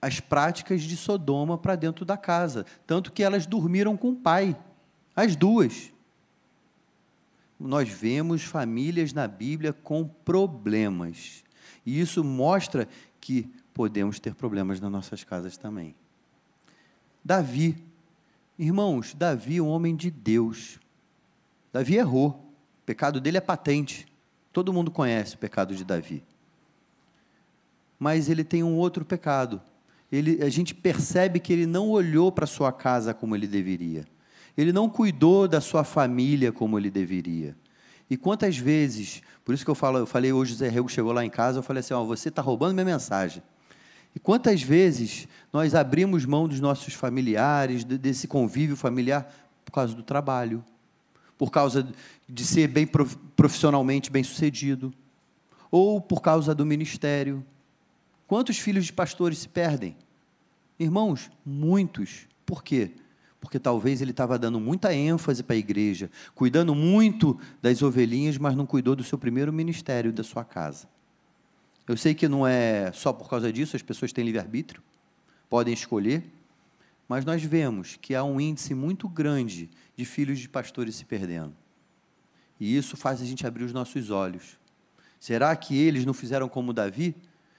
as 0.02 0.18
práticas 0.18 0.82
de 0.82 0.96
Sodoma 0.96 1.56
para 1.56 1.76
dentro 1.76 2.04
da 2.04 2.16
casa. 2.16 2.66
Tanto 2.88 3.12
que 3.12 3.22
elas 3.22 3.46
dormiram 3.46 3.96
com 3.96 4.10
o 4.10 4.16
pai, 4.16 4.56
as 5.14 5.36
duas. 5.36 5.92
Nós 7.58 7.88
vemos 7.88 8.42
famílias 8.42 9.12
na 9.12 9.28
Bíblia 9.28 9.72
com 9.72 10.08
problemas. 10.08 11.44
E 11.86 12.00
isso 12.00 12.24
mostra 12.24 12.88
que 13.20 13.48
podemos 13.72 14.18
ter 14.18 14.34
problemas 14.34 14.80
nas 14.80 14.90
nossas 14.90 15.22
casas 15.22 15.56
também. 15.56 15.94
Davi. 17.24 17.76
Irmãos, 18.58 19.14
Davi 19.14 19.60
um 19.60 19.68
homem 19.68 19.94
de 19.94 20.10
Deus. 20.10 20.80
Davi 21.72 21.94
errou 21.94 22.47
pecado 22.88 23.20
dele 23.20 23.36
é 23.36 23.40
patente. 23.42 24.06
Todo 24.50 24.72
mundo 24.72 24.90
conhece 24.90 25.34
o 25.34 25.38
pecado 25.38 25.76
de 25.76 25.84
Davi. 25.84 26.24
Mas 27.98 28.30
ele 28.30 28.42
tem 28.42 28.62
um 28.62 28.76
outro 28.76 29.04
pecado. 29.04 29.60
Ele, 30.10 30.42
a 30.42 30.48
gente 30.48 30.74
percebe 30.74 31.38
que 31.38 31.52
ele 31.52 31.66
não 31.66 31.90
olhou 31.90 32.32
para 32.32 32.46
sua 32.46 32.72
casa 32.72 33.12
como 33.12 33.36
ele 33.36 33.46
deveria. 33.46 34.06
Ele 34.56 34.72
não 34.72 34.88
cuidou 34.88 35.46
da 35.46 35.60
sua 35.60 35.84
família 35.84 36.50
como 36.50 36.78
ele 36.78 36.90
deveria. 36.90 37.54
E 38.08 38.16
quantas 38.16 38.56
vezes, 38.56 39.22
por 39.44 39.54
isso 39.54 39.66
que 39.66 39.70
eu 39.70 39.74
falo, 39.74 39.98
eu 39.98 40.06
falei 40.06 40.32
hoje, 40.32 40.54
o 40.54 40.56
Zé 40.56 40.70
Rego 40.70 40.88
chegou 40.88 41.12
lá 41.12 41.22
em 41.22 41.28
casa, 41.28 41.58
eu 41.58 41.62
falei 41.62 41.80
assim, 41.80 41.92
ó, 41.92 42.02
você 42.04 42.30
está 42.30 42.40
roubando 42.40 42.72
minha 42.72 42.86
mensagem. 42.86 43.42
E 44.16 44.18
quantas 44.18 44.62
vezes 44.62 45.28
nós 45.52 45.74
abrimos 45.74 46.24
mão 46.24 46.48
dos 46.48 46.58
nossos 46.58 46.94
familiares, 46.94 47.84
desse 47.84 48.26
convívio 48.26 48.76
familiar, 48.76 49.30
por 49.62 49.72
causa 49.72 49.94
do 49.94 50.02
trabalho, 50.02 50.64
por 51.38 51.50
causa 51.52 51.88
de 52.28 52.44
ser 52.44 52.66
bem 52.66 52.86
profissionalmente 53.36 54.10
bem 54.10 54.24
sucedido, 54.24 54.92
ou 55.70 56.00
por 56.00 56.20
causa 56.20 56.54
do 56.54 56.66
ministério. 56.66 57.44
Quantos 58.26 58.58
filhos 58.58 58.86
de 58.86 58.92
pastores 58.92 59.38
se 59.38 59.48
perdem? 59.48 59.96
Irmãos, 60.78 61.30
muitos. 61.46 62.26
Por 62.44 62.62
quê? 62.62 62.90
Porque 63.40 63.58
talvez 63.58 64.02
ele 64.02 64.10
estava 64.10 64.38
dando 64.38 64.58
muita 64.58 64.92
ênfase 64.92 65.42
para 65.42 65.54
a 65.54 65.58
igreja, 65.58 66.10
cuidando 66.34 66.74
muito 66.74 67.38
das 67.62 67.82
ovelhinhas, 67.82 68.36
mas 68.36 68.56
não 68.56 68.66
cuidou 68.66 68.96
do 68.96 69.04
seu 69.04 69.16
primeiro 69.16 69.52
ministério, 69.52 70.12
da 70.12 70.24
sua 70.24 70.44
casa. 70.44 70.88
Eu 71.86 71.96
sei 71.96 72.14
que 72.14 72.28
não 72.28 72.46
é 72.46 72.90
só 72.92 73.12
por 73.12 73.30
causa 73.30 73.52
disso, 73.52 73.76
as 73.76 73.82
pessoas 73.82 74.12
têm 74.12 74.24
livre-arbítrio, 74.24 74.82
podem 75.48 75.72
escolher, 75.72 76.24
mas 77.08 77.24
nós 77.24 77.42
vemos 77.42 77.96
que 77.96 78.14
há 78.14 78.22
um 78.22 78.38
índice 78.38 78.74
muito 78.74 79.08
grande 79.08 79.70
de 79.96 80.04
filhos 80.04 80.38
de 80.38 80.48
pastores 80.48 80.94
se 80.94 81.06
perdendo. 81.06 81.56
E 82.60 82.76
isso 82.76 82.96
faz 82.96 83.22
a 83.22 83.24
gente 83.24 83.46
abrir 83.46 83.64
os 83.64 83.72
nossos 83.72 84.10
olhos. 84.10 84.58
Será 85.18 85.56
que 85.56 85.76
eles 85.76 86.04
não 86.04 86.12
fizeram 86.12 86.48
como 86.48 86.72
Davi? 86.72 87.16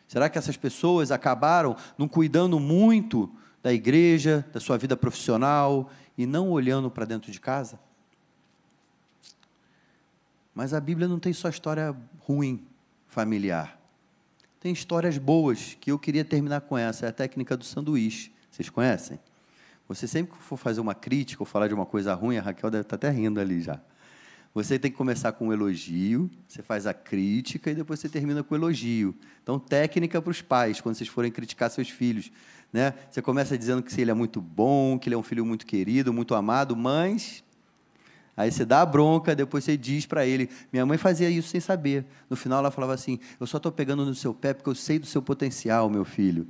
Será 0.07 0.29
que 0.29 0.37
essas 0.37 0.55
pessoas 0.55 1.11
acabaram 1.11 1.75
não 1.97 2.07
cuidando 2.07 2.59
muito 2.59 3.33
da 3.63 3.73
igreja, 3.73 4.45
da 4.53 4.59
sua 4.59 4.77
vida 4.77 4.95
profissional 4.95 5.89
e 6.17 6.25
não 6.25 6.49
olhando 6.49 6.91
para 6.91 7.05
dentro 7.05 7.31
de 7.31 7.39
casa? 7.39 7.79
Mas 10.53 10.73
a 10.73 10.79
Bíblia 10.79 11.07
não 11.07 11.19
tem 11.19 11.33
só 11.33 11.49
história 11.49 11.95
ruim 12.19 12.67
familiar. 13.07 13.79
Tem 14.59 14.71
histórias 14.71 15.17
boas 15.17 15.75
que 15.79 15.91
eu 15.91 15.97
queria 15.97 16.25
terminar 16.25 16.61
com 16.61 16.77
essa, 16.77 17.05
é 17.05 17.09
a 17.09 17.13
técnica 17.13 17.55
do 17.55 17.63
sanduíche. 17.63 18.31
Vocês 18.51 18.69
conhecem? 18.69 19.19
Você 19.89 20.07
sempre 20.07 20.37
que 20.37 20.43
for 20.43 20.55
fazer 20.55 20.79
uma 20.79 20.93
crítica 20.93 21.41
ou 21.41 21.47
falar 21.47 21.67
de 21.67 21.73
uma 21.73 21.85
coisa 21.85 22.13
ruim, 22.13 22.37
a 22.37 22.41
Raquel 22.41 22.69
deve 22.69 22.83
estar 22.83 22.95
até 22.95 23.09
rindo 23.09 23.39
ali 23.39 23.59
já. 23.59 23.81
Você 24.53 24.77
tem 24.77 24.91
que 24.91 24.97
começar 24.97 25.31
com 25.31 25.47
um 25.47 25.53
elogio, 25.53 26.29
você 26.47 26.61
faz 26.61 26.85
a 26.85 26.93
crítica 26.93 27.71
e 27.71 27.75
depois 27.75 27.99
você 27.99 28.07
termina 28.07 28.43
com 28.43 28.53
o 28.53 28.57
elogio. 28.57 29.15
Então, 29.41 29.57
técnica 29.59 30.21
para 30.21 30.29
os 30.29 30.41
pais, 30.43 30.79
quando 30.79 30.95
vocês 30.95 31.09
forem 31.09 31.31
criticar 31.31 31.71
seus 31.71 31.89
filhos. 31.89 32.31
Né? 32.71 32.93
Você 33.09 33.19
começa 33.19 33.57
dizendo 33.57 33.81
que 33.81 33.99
ele 33.99 34.11
é 34.11 34.13
muito 34.13 34.39
bom, 34.39 34.97
que 34.99 35.09
ele 35.09 35.15
é 35.15 35.17
um 35.17 35.23
filho 35.23 35.43
muito 35.43 35.65
querido, 35.65 36.13
muito 36.13 36.35
amado, 36.35 36.75
mas 36.75 37.43
Aí 38.39 38.49
você 38.49 38.63
dá 38.63 38.81
a 38.81 38.85
bronca, 38.85 39.35
depois 39.35 39.65
você 39.65 39.75
diz 39.75 40.05
para 40.05 40.25
ele. 40.25 40.49
Minha 40.71 40.85
mãe 40.85 40.97
fazia 40.97 41.29
isso 41.29 41.49
sem 41.49 41.59
saber. 41.59 42.05
No 42.29 42.37
final 42.37 42.59
ela 42.59 42.71
falava 42.71 42.93
assim: 42.93 43.19
Eu 43.37 43.45
só 43.45 43.57
estou 43.57 43.69
pegando 43.69 44.05
no 44.05 44.15
seu 44.15 44.33
pé 44.33 44.53
porque 44.53 44.69
eu 44.69 44.75
sei 44.75 44.97
do 44.97 45.05
seu 45.05 45.21
potencial, 45.21 45.89
meu 45.89 46.05
filho. 46.05 46.47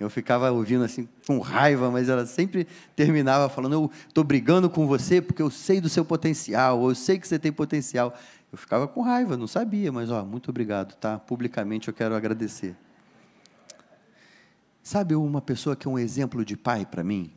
Eu 0.00 0.08
ficava 0.08 0.50
ouvindo 0.52 0.84
assim 0.84 1.08
com 1.26 1.40
raiva, 1.40 1.90
mas 1.90 2.08
ela 2.08 2.24
sempre 2.24 2.66
terminava 2.94 3.48
falando: 3.48 3.72
Eu 3.72 3.90
estou 4.06 4.22
brigando 4.22 4.70
com 4.70 4.86
você 4.86 5.20
porque 5.20 5.42
eu 5.42 5.50
sei 5.50 5.80
do 5.80 5.88
seu 5.88 6.04
potencial, 6.04 6.88
eu 6.88 6.94
sei 6.94 7.18
que 7.18 7.26
você 7.26 7.38
tem 7.38 7.52
potencial. 7.52 8.14
Eu 8.50 8.56
ficava 8.56 8.86
com 8.86 9.02
raiva, 9.02 9.36
não 9.36 9.46
sabia, 9.46 9.90
mas 9.92 10.10
ó, 10.10 10.24
muito 10.24 10.50
obrigado, 10.50 10.94
tá? 10.94 11.18
Publicamente 11.18 11.88
eu 11.88 11.94
quero 11.94 12.14
agradecer. 12.14 12.76
Sabe 14.82 15.14
uma 15.14 15.42
pessoa 15.42 15.76
que 15.76 15.86
é 15.86 15.90
um 15.90 15.98
exemplo 15.98 16.44
de 16.44 16.56
pai 16.56 16.86
para 16.86 17.04
mim? 17.04 17.32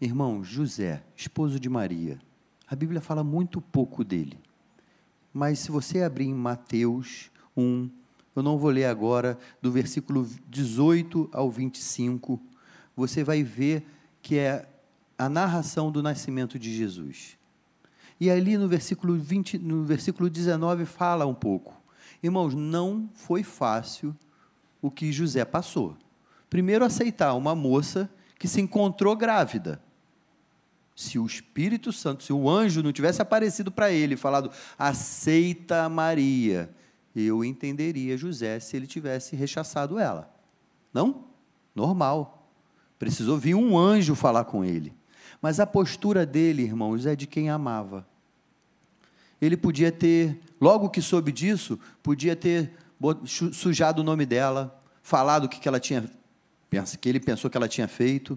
Irmão 0.00 0.42
José, 0.42 1.02
esposo 1.14 1.60
de 1.60 1.68
Maria. 1.68 2.18
A 2.66 2.74
Bíblia 2.74 3.00
fala 3.00 3.22
muito 3.22 3.60
pouco 3.60 4.02
dele. 4.02 4.38
Mas 5.32 5.60
se 5.60 5.70
você 5.70 6.02
abrir 6.02 6.26
em 6.26 6.34
Mateus 6.34 7.30
1, 7.56 7.88
eu 8.38 8.42
não 8.42 8.58
vou 8.58 8.70
ler 8.70 8.84
agora, 8.84 9.38
do 9.60 9.70
versículo 9.70 10.28
18 10.48 11.28
ao 11.32 11.50
25, 11.50 12.40
você 12.96 13.22
vai 13.22 13.42
ver 13.42 13.86
que 14.22 14.36
é 14.38 14.68
a 15.16 15.28
narração 15.28 15.90
do 15.90 16.02
nascimento 16.02 16.58
de 16.58 16.74
Jesus. 16.74 17.36
E 18.20 18.30
ali 18.30 18.56
no 18.56 18.68
versículo, 18.68 19.16
20, 19.16 19.58
no 19.58 19.84
versículo 19.84 20.28
19 20.28 20.84
fala 20.84 21.26
um 21.26 21.34
pouco. 21.34 21.74
Irmãos, 22.22 22.54
não 22.54 23.08
foi 23.14 23.42
fácil 23.42 24.14
o 24.82 24.90
que 24.90 25.12
José 25.12 25.44
passou. 25.44 25.96
Primeiro, 26.50 26.84
aceitar 26.84 27.34
uma 27.34 27.54
moça 27.54 28.10
que 28.38 28.48
se 28.48 28.60
encontrou 28.60 29.16
grávida 29.16 29.80
se 30.98 31.16
o 31.16 31.24
Espírito 31.24 31.92
Santo, 31.92 32.24
se 32.24 32.32
o 32.32 32.50
anjo 32.50 32.82
não 32.82 32.92
tivesse 32.92 33.22
aparecido 33.22 33.70
para 33.70 33.92
ele 33.92 34.14
e 34.14 34.16
falado, 34.16 34.50
aceita 34.76 35.88
Maria, 35.88 36.68
eu 37.20 37.44
entenderia 37.44 38.16
José 38.16 38.60
se 38.60 38.76
ele 38.76 38.86
tivesse 38.86 39.34
rechaçado 39.36 39.98
ela. 39.98 40.32
Não? 40.92 41.24
Normal. 41.74 42.50
Precisou 42.98 43.38
vir 43.38 43.54
um 43.54 43.78
anjo 43.78 44.14
falar 44.14 44.44
com 44.44 44.64
ele. 44.64 44.92
Mas 45.40 45.60
a 45.60 45.66
postura 45.66 46.26
dele, 46.26 46.62
irmãos, 46.62 47.06
é 47.06 47.14
de 47.14 47.26
quem 47.26 47.48
amava. 47.48 48.06
Ele 49.40 49.56
podia 49.56 49.92
ter, 49.92 50.40
logo 50.60 50.90
que 50.90 51.00
soube 51.00 51.30
disso, 51.30 51.78
podia 52.02 52.34
ter 52.34 52.72
sujado 53.52 54.00
o 54.00 54.04
nome 54.04 54.26
dela, 54.26 54.82
falado 55.00 55.44
o 55.44 55.48
que 55.48 55.68
ela 55.68 55.78
tinha, 55.78 56.10
que 57.00 57.08
ele 57.08 57.20
pensou 57.20 57.48
que 57.48 57.56
ela 57.56 57.68
tinha 57.68 57.86
feito, 57.86 58.36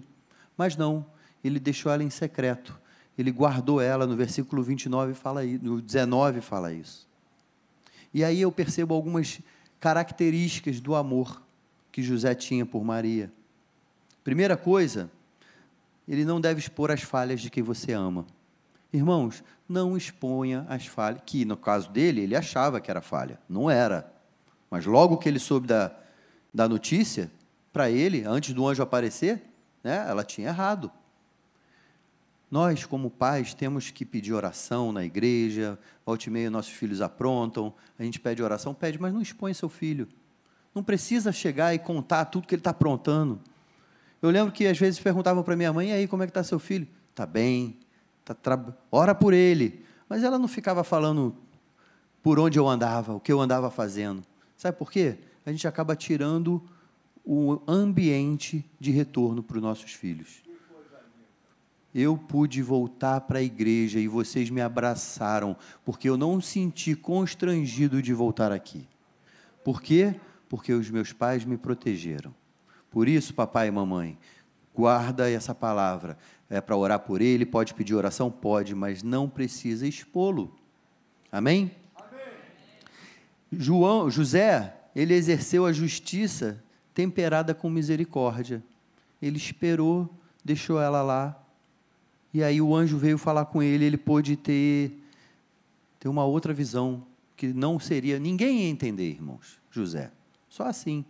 mas 0.56 0.76
não 0.76 1.04
ele 1.42 1.58
deixou 1.58 1.90
ela 1.90 2.02
em 2.02 2.10
secreto. 2.10 2.78
Ele 3.16 3.30
guardou 3.30 3.80
ela, 3.80 4.06
no 4.06 4.16
versículo 4.16 4.62
29 4.62 5.14
fala 5.14 5.42
no 5.44 5.80
19 5.80 6.40
fala 6.40 6.72
isso. 6.72 7.08
E 8.12 8.24
aí 8.24 8.40
eu 8.40 8.52
percebo 8.52 8.94
algumas 8.94 9.40
características 9.80 10.80
do 10.80 10.94
amor 10.94 11.42
que 11.90 12.02
José 12.02 12.34
tinha 12.34 12.64
por 12.64 12.84
Maria. 12.84 13.32
Primeira 14.24 14.56
coisa, 14.56 15.10
ele 16.06 16.24
não 16.24 16.40
deve 16.40 16.60
expor 16.60 16.90
as 16.90 17.02
falhas 17.02 17.40
de 17.40 17.50
quem 17.50 17.62
você 17.62 17.92
ama. 17.92 18.26
Irmãos, 18.92 19.42
não 19.68 19.96
exponha 19.96 20.66
as 20.68 20.86
falhas, 20.86 21.22
que 21.24 21.44
no 21.44 21.56
caso 21.56 21.90
dele, 21.90 22.20
ele 22.20 22.36
achava 22.36 22.80
que 22.80 22.90
era 22.90 23.00
falha, 23.00 23.38
não 23.48 23.70
era. 23.70 24.12
Mas 24.70 24.84
logo 24.86 25.16
que 25.16 25.28
ele 25.28 25.38
soube 25.38 25.66
da, 25.66 25.94
da 26.52 26.68
notícia, 26.68 27.30
para 27.72 27.90
ele, 27.90 28.24
antes 28.26 28.52
do 28.52 28.66
anjo 28.66 28.82
aparecer, 28.82 29.42
né, 29.82 30.04
ela 30.08 30.22
tinha 30.22 30.48
errado. 30.48 30.90
Nós, 32.52 32.84
como 32.84 33.10
pais, 33.10 33.54
temos 33.54 33.90
que 33.90 34.04
pedir 34.04 34.34
oração 34.34 34.92
na 34.92 35.02
igreja, 35.02 35.78
volte 36.04 36.26
e 36.26 36.30
meia 36.30 36.50
nossos 36.50 36.74
filhos 36.74 37.00
aprontam, 37.00 37.72
a 37.98 38.04
gente 38.04 38.20
pede 38.20 38.42
oração, 38.42 38.74
pede, 38.74 39.00
mas 39.00 39.10
não 39.10 39.22
expõe 39.22 39.54
seu 39.54 39.70
filho. 39.70 40.06
Não 40.74 40.82
precisa 40.82 41.32
chegar 41.32 41.74
e 41.74 41.78
contar 41.78 42.26
tudo 42.26 42.46
que 42.46 42.54
ele 42.54 42.60
está 42.60 42.68
aprontando. 42.68 43.40
Eu 44.20 44.28
lembro 44.28 44.52
que 44.52 44.66
às 44.66 44.78
vezes 44.78 45.00
perguntavam 45.00 45.42
para 45.42 45.56
minha 45.56 45.72
mãe, 45.72 45.88
e 45.88 45.92
aí, 45.92 46.06
como 46.06 46.24
é 46.24 46.26
que 46.26 46.30
está 46.30 46.44
seu 46.44 46.58
filho? 46.58 46.86
Está 47.08 47.24
bem, 47.24 47.78
tá 48.22 48.34
tra... 48.34 48.62
ora 48.90 49.14
por 49.14 49.32
ele. 49.32 49.82
Mas 50.06 50.22
ela 50.22 50.38
não 50.38 50.46
ficava 50.46 50.84
falando 50.84 51.34
por 52.22 52.38
onde 52.38 52.58
eu 52.58 52.68
andava, 52.68 53.14
o 53.14 53.20
que 53.20 53.32
eu 53.32 53.40
andava 53.40 53.70
fazendo. 53.70 54.22
Sabe 54.58 54.76
por 54.76 54.92
quê? 54.92 55.16
A 55.46 55.50
gente 55.50 55.66
acaba 55.66 55.96
tirando 55.96 56.62
o 57.24 57.62
ambiente 57.66 58.62
de 58.78 58.90
retorno 58.90 59.42
para 59.42 59.56
os 59.56 59.62
nossos 59.62 59.92
filhos 59.92 60.42
eu 61.94 62.16
pude 62.16 62.62
voltar 62.62 63.20
para 63.22 63.38
a 63.38 63.42
igreja 63.42 63.98
e 63.98 64.08
vocês 64.08 64.48
me 64.48 64.60
abraçaram, 64.60 65.56
porque 65.84 66.08
eu 66.08 66.16
não 66.16 66.40
senti 66.40 66.94
constrangido 66.94 68.00
de 68.00 68.12
voltar 68.12 68.50
aqui. 68.50 68.88
Por 69.62 69.82
quê? 69.82 70.14
Porque 70.48 70.72
os 70.72 70.90
meus 70.90 71.12
pais 71.12 71.44
me 71.44 71.56
protegeram. 71.56 72.34
Por 72.90 73.08
isso, 73.08 73.34
papai 73.34 73.68
e 73.68 73.70
mamãe, 73.70 74.18
guarda 74.74 75.30
essa 75.30 75.54
palavra. 75.54 76.16
É 76.48 76.60
para 76.60 76.76
orar 76.76 77.00
por 77.00 77.20
ele, 77.20 77.46
pode 77.46 77.74
pedir 77.74 77.94
oração? 77.94 78.30
Pode, 78.30 78.74
mas 78.74 79.02
não 79.02 79.28
precisa 79.28 79.86
expô-lo. 79.86 80.54
Amém? 81.30 81.70
Amém? 81.96 82.20
João, 83.50 84.10
José, 84.10 84.74
ele 84.94 85.14
exerceu 85.14 85.64
a 85.64 85.72
justiça 85.72 86.62
temperada 86.92 87.54
com 87.54 87.70
misericórdia. 87.70 88.62
Ele 89.20 89.38
esperou, 89.38 90.14
deixou 90.44 90.80
ela 90.80 91.02
lá, 91.02 91.41
e 92.34 92.42
aí 92.42 92.60
o 92.60 92.74
anjo 92.74 92.96
veio 92.96 93.18
falar 93.18 93.44
com 93.46 93.62
ele, 93.62 93.84
ele 93.84 93.98
pôde 93.98 94.36
ter, 94.36 94.98
ter 96.00 96.08
uma 96.08 96.24
outra 96.24 96.54
visão, 96.54 97.04
que 97.36 97.48
não 97.48 97.78
seria, 97.78 98.18
ninguém 98.18 98.62
ia 98.62 98.68
entender, 98.68 99.10
irmãos, 99.10 99.60
José, 99.70 100.10
só 100.48 100.64
assim. 100.64 101.04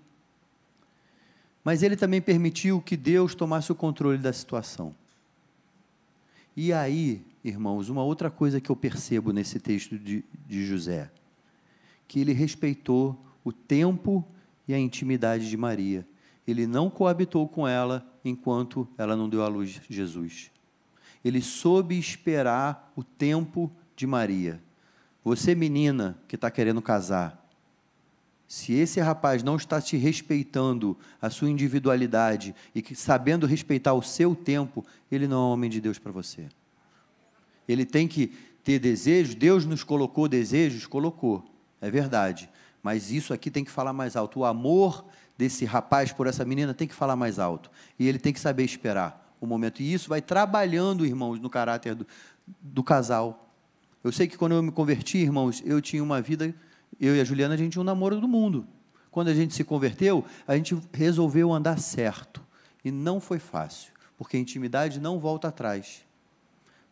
Mas 1.63 1.83
ele 1.83 1.95
também 1.95 2.21
permitiu 2.21 2.81
que 2.81 2.97
Deus 2.97 3.35
tomasse 3.35 3.71
o 3.71 3.75
controle 3.75 4.19
da 4.19 4.33
situação. 4.33 4.95
E 6.57 6.73
aí, 6.73 7.25
irmãos, 7.45 7.89
uma 7.89 8.03
outra 8.03 8.31
coisa 8.31 8.61
que 8.61 8.71
eu 8.71 8.77
percebo 8.77 9.33
nesse 9.33 9.61
texto 9.61 9.97
de, 9.97 10.25
de 10.47 10.67
José, 10.67 11.09
que 12.09 12.19
ele 12.19 12.33
respeitou 12.33 13.17
o 13.45 13.53
tempo 13.53 14.27
e 14.67 14.75
a 14.75 14.79
intimidade 14.79 15.49
de 15.49 15.57
Maria. 15.57 16.07
Ele 16.47 16.67
não 16.67 16.91
coabitou 16.91 17.47
com 17.47 17.67
ela 17.67 18.05
enquanto 18.25 18.89
ela 18.99 19.15
não 19.15 19.29
deu 19.29 19.45
à 19.45 19.49
luz 19.49 19.81
Jesus 19.89 20.51
ele 21.25 21.41
soube 21.41 21.99
esperar 21.99 22.93
o 22.97 23.05
tempo 23.05 23.71
de 23.95 24.07
Maria. 24.07 24.61
Você, 25.25 25.55
menina 25.55 26.19
que 26.27 26.35
está 26.35 26.51
querendo 26.51 26.83
casar, 26.83 27.43
se 28.49 28.73
esse 28.75 29.01
rapaz 29.01 29.43
não 29.43 29.57
está 29.57 29.81
te 29.81 29.97
respeitando 29.97 30.97
a 31.21 31.31
sua 31.31 31.49
individualidade 31.49 32.55
e 32.75 32.83
que, 32.83 32.95
sabendo 32.95 33.47
respeitar 33.47 33.95
o 33.95 34.03
seu 34.03 34.35
tempo, 34.35 34.85
ele 35.11 35.27
não 35.27 35.51
é 35.51 35.53
homem 35.53 35.71
de 35.71 35.81
Deus 35.81 35.99
para 35.99 36.13
você. 36.13 36.49
Ele 37.67 37.87
tem 37.87 38.07
que 38.07 38.27
ter 38.65 38.79
desejos, 38.79 39.35
Deus 39.35 39.65
nos 39.65 39.83
colocou 39.83 40.29
desejos, 40.29 40.87
colocou, 40.87 41.45
é 41.81 41.91
verdade. 41.91 42.51
Mas 42.83 43.11
isso 43.11 43.33
aqui 43.33 43.51
tem 43.51 43.65
que 43.65 43.71
falar 43.71 43.93
mais 43.93 44.17
alto. 44.17 44.41
O 44.41 44.45
amor 44.45 45.05
desse 45.39 45.65
rapaz 45.65 46.13
por 46.13 46.27
essa 46.27 46.45
menina 46.45 46.75
tem 46.75 46.89
que 46.89 46.95
falar 46.95 47.17
mais 47.17 47.39
alto. 47.39 47.71
E 47.99 48.09
ele 48.09 48.19
tem 48.19 48.33
que 48.33 48.41
saber 48.41 48.65
esperar 48.65 49.22
o 49.45 49.49
momento. 49.49 49.83
E 49.83 49.93
isso 49.93 50.09
vai 50.09 50.21
trabalhando, 50.21 51.05
irmãos, 51.07 51.39
no 51.39 51.51
caráter 51.51 51.95
do, 51.95 52.07
do 52.61 52.83
casal. 52.83 53.51
Eu 54.03 54.13
sei 54.13 54.27
que 54.27 54.37
quando 54.37 54.53
eu 54.53 54.63
me 54.63 54.73
converti, 54.73 55.19
irmãos, 55.19 55.63
eu 55.65 55.81
tinha 55.81 56.03
uma 56.03 56.21
vida, 56.21 56.55
eu 57.01 57.15
e 57.17 57.21
a 57.21 57.25
Juliana, 57.25 57.55
a 57.55 57.57
gente 57.57 57.73
tinha 57.73 57.83
um 57.83 57.85
namoro 57.85 58.21
do 58.21 58.29
mundo. 58.29 58.67
Quando 59.11 59.29
a 59.29 59.35
gente 59.35 59.55
se 59.55 59.63
converteu, 59.63 60.25
a 60.47 60.57
gente 60.57 60.77
resolveu 60.93 61.53
andar 61.53 61.79
certo. 61.79 62.43
E 62.85 62.91
não 62.91 63.21
foi 63.21 63.39
fácil, 63.39 63.93
porque 64.17 64.37
a 64.37 64.41
intimidade 64.41 64.99
não 64.99 65.19
volta 65.19 65.49
atrás. 65.49 66.05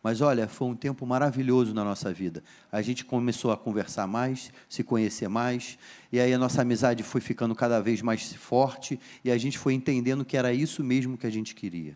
Mas 0.03 0.19
olha, 0.19 0.47
foi 0.47 0.67
um 0.67 0.75
tempo 0.75 1.05
maravilhoso 1.05 1.73
na 1.73 1.83
nossa 1.83 2.11
vida. 2.11 2.43
A 2.71 2.81
gente 2.81 3.05
começou 3.05 3.51
a 3.51 3.57
conversar 3.57 4.07
mais, 4.07 4.51
se 4.67 4.83
conhecer 4.83 5.27
mais, 5.27 5.77
e 6.11 6.19
aí 6.19 6.33
a 6.33 6.37
nossa 6.39 6.61
amizade 6.61 7.03
foi 7.03 7.21
ficando 7.21 7.53
cada 7.53 7.79
vez 7.79 8.01
mais 8.01 8.33
forte, 8.33 8.99
e 9.23 9.29
a 9.29 9.37
gente 9.37 9.59
foi 9.59 9.73
entendendo 9.73 10.25
que 10.25 10.35
era 10.35 10.51
isso 10.53 10.83
mesmo 10.83 11.17
que 11.17 11.27
a 11.27 11.29
gente 11.29 11.53
queria. 11.53 11.95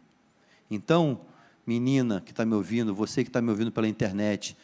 Então, 0.70 1.22
menina 1.66 2.22
que 2.22 2.32
está 2.32 2.46
me 2.46 2.54
ouvindo, 2.54 2.94
você 2.94 3.24
que 3.24 3.30
está 3.30 3.42
me 3.42 3.50
ouvindo 3.50 3.72
pela 3.72 3.88
internet, 3.88 4.58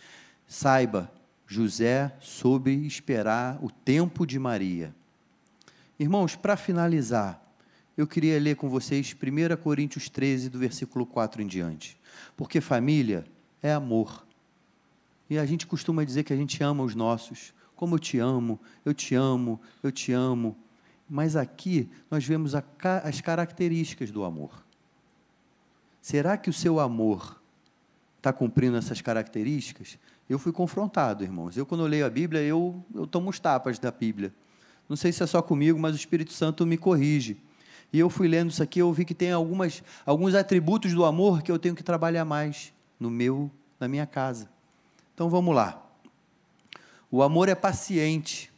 saiba, 0.48 1.12
José 1.48 2.16
soube 2.20 2.86
esperar 2.86 3.60
o 3.62 3.70
tempo 3.70 4.26
de 4.26 4.40
Maria. 4.40 4.96
Irmãos, 6.00 6.36
para 6.36 6.56
finalizar, 6.56 7.42
eu 7.98 8.08
queria 8.08 8.40
ler 8.40 8.56
com 8.56 8.70
vocês 8.70 9.14
1 9.14 9.62
Coríntios 9.62 10.10
13, 10.10 10.50
do 10.50 10.58
versículo 10.58 11.06
4 11.06 11.42
em 11.42 11.48
diante. 11.48 11.98
Porque 12.36 12.62
família 12.62 13.26
é 13.62 13.72
amor. 13.72 14.26
E 15.30 15.38
a 15.38 15.46
gente 15.46 15.68
costuma 15.68 16.04
dizer 16.04 16.24
que 16.24 16.34
a 16.34 16.36
gente 16.36 16.64
ama 16.64 16.84
os 16.84 16.96
nossos. 16.96 17.54
Como 17.76 17.96
eu 17.96 18.00
te 18.00 18.18
amo, 18.18 18.60
eu 18.84 18.94
te 18.94 19.14
amo, 19.14 19.60
eu 19.84 19.92
te 19.92 20.12
amo. 20.12 20.58
Mas 21.10 21.36
aqui 21.36 21.90
nós 22.10 22.26
vemos 22.26 22.54
as 22.56 23.22
características 23.22 24.10
do 24.10 24.24
amor. 24.24 24.66
Será 26.02 26.36
que 26.36 26.50
o 26.50 26.54
seu 26.54 26.80
amor 26.80 27.40
está 28.18 28.34
cumprindo 28.34 28.76
essas 28.76 29.02
características? 29.02 30.00
Eu 30.28 30.40
fui 30.40 30.52
confrontado, 30.52 31.24
irmãos. 31.24 31.56
Eu, 31.56 31.66
quando 31.66 31.82
eu 31.82 31.88
leio 31.88 32.06
a 32.06 32.10
Bíblia, 32.10 32.42
eu, 32.42 32.84
eu 32.96 33.06
tomo 33.06 33.30
os 33.30 33.40
tapas 33.40 33.78
da 33.78 33.92
Bíblia. 33.92 34.34
Não 34.90 34.96
sei 34.96 35.12
se 35.12 35.22
é 35.22 35.28
só 35.28 35.42
comigo, 35.42 35.80
mas 35.80 35.94
o 35.94 35.98
Espírito 35.98 36.34
Santo 36.34 36.66
me 36.66 36.78
corrige. 36.78 37.38
E 37.94 38.00
eu 38.00 38.10
fui 38.10 38.28
lendo 38.28 38.50
isso 38.50 38.64
aqui, 38.64 38.80
eu 38.80 38.92
vi 38.92 39.06
que 39.06 39.14
tem 39.14 39.32
algumas, 39.32 39.84
alguns 40.06 40.34
atributos 40.34 40.94
do 40.94 41.06
amor 41.06 41.42
que 41.44 41.52
eu 41.52 41.60
tenho 41.60 41.76
que 41.76 41.84
trabalhar 41.84 42.26
mais 42.26 42.74
no 43.00 43.10
meu, 43.10 43.52
na 43.80 43.88
minha 43.88 44.08
casa. 44.08 44.50
Então 45.14 45.30
vamos 45.30 45.54
lá. 45.54 45.86
O 47.12 47.22
amor 47.22 47.50
é 47.50 47.56
paciente, 47.56 48.52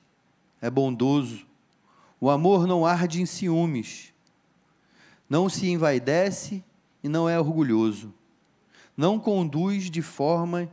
é 0.62 0.70
bondoso. 0.70 1.46
O 2.22 2.30
amor 2.30 2.68
não 2.68 2.86
arde 2.86 3.22
em 3.22 3.26
ciúmes. 3.26 4.14
Não 5.28 5.50
se 5.50 5.68
envaidece 5.68 6.64
e 7.04 7.10
não 7.10 7.28
é 7.28 7.40
orgulhoso. 7.40 8.14
Não 8.96 9.20
conduz 9.20 9.90
de 9.90 10.02
forma 10.02 10.70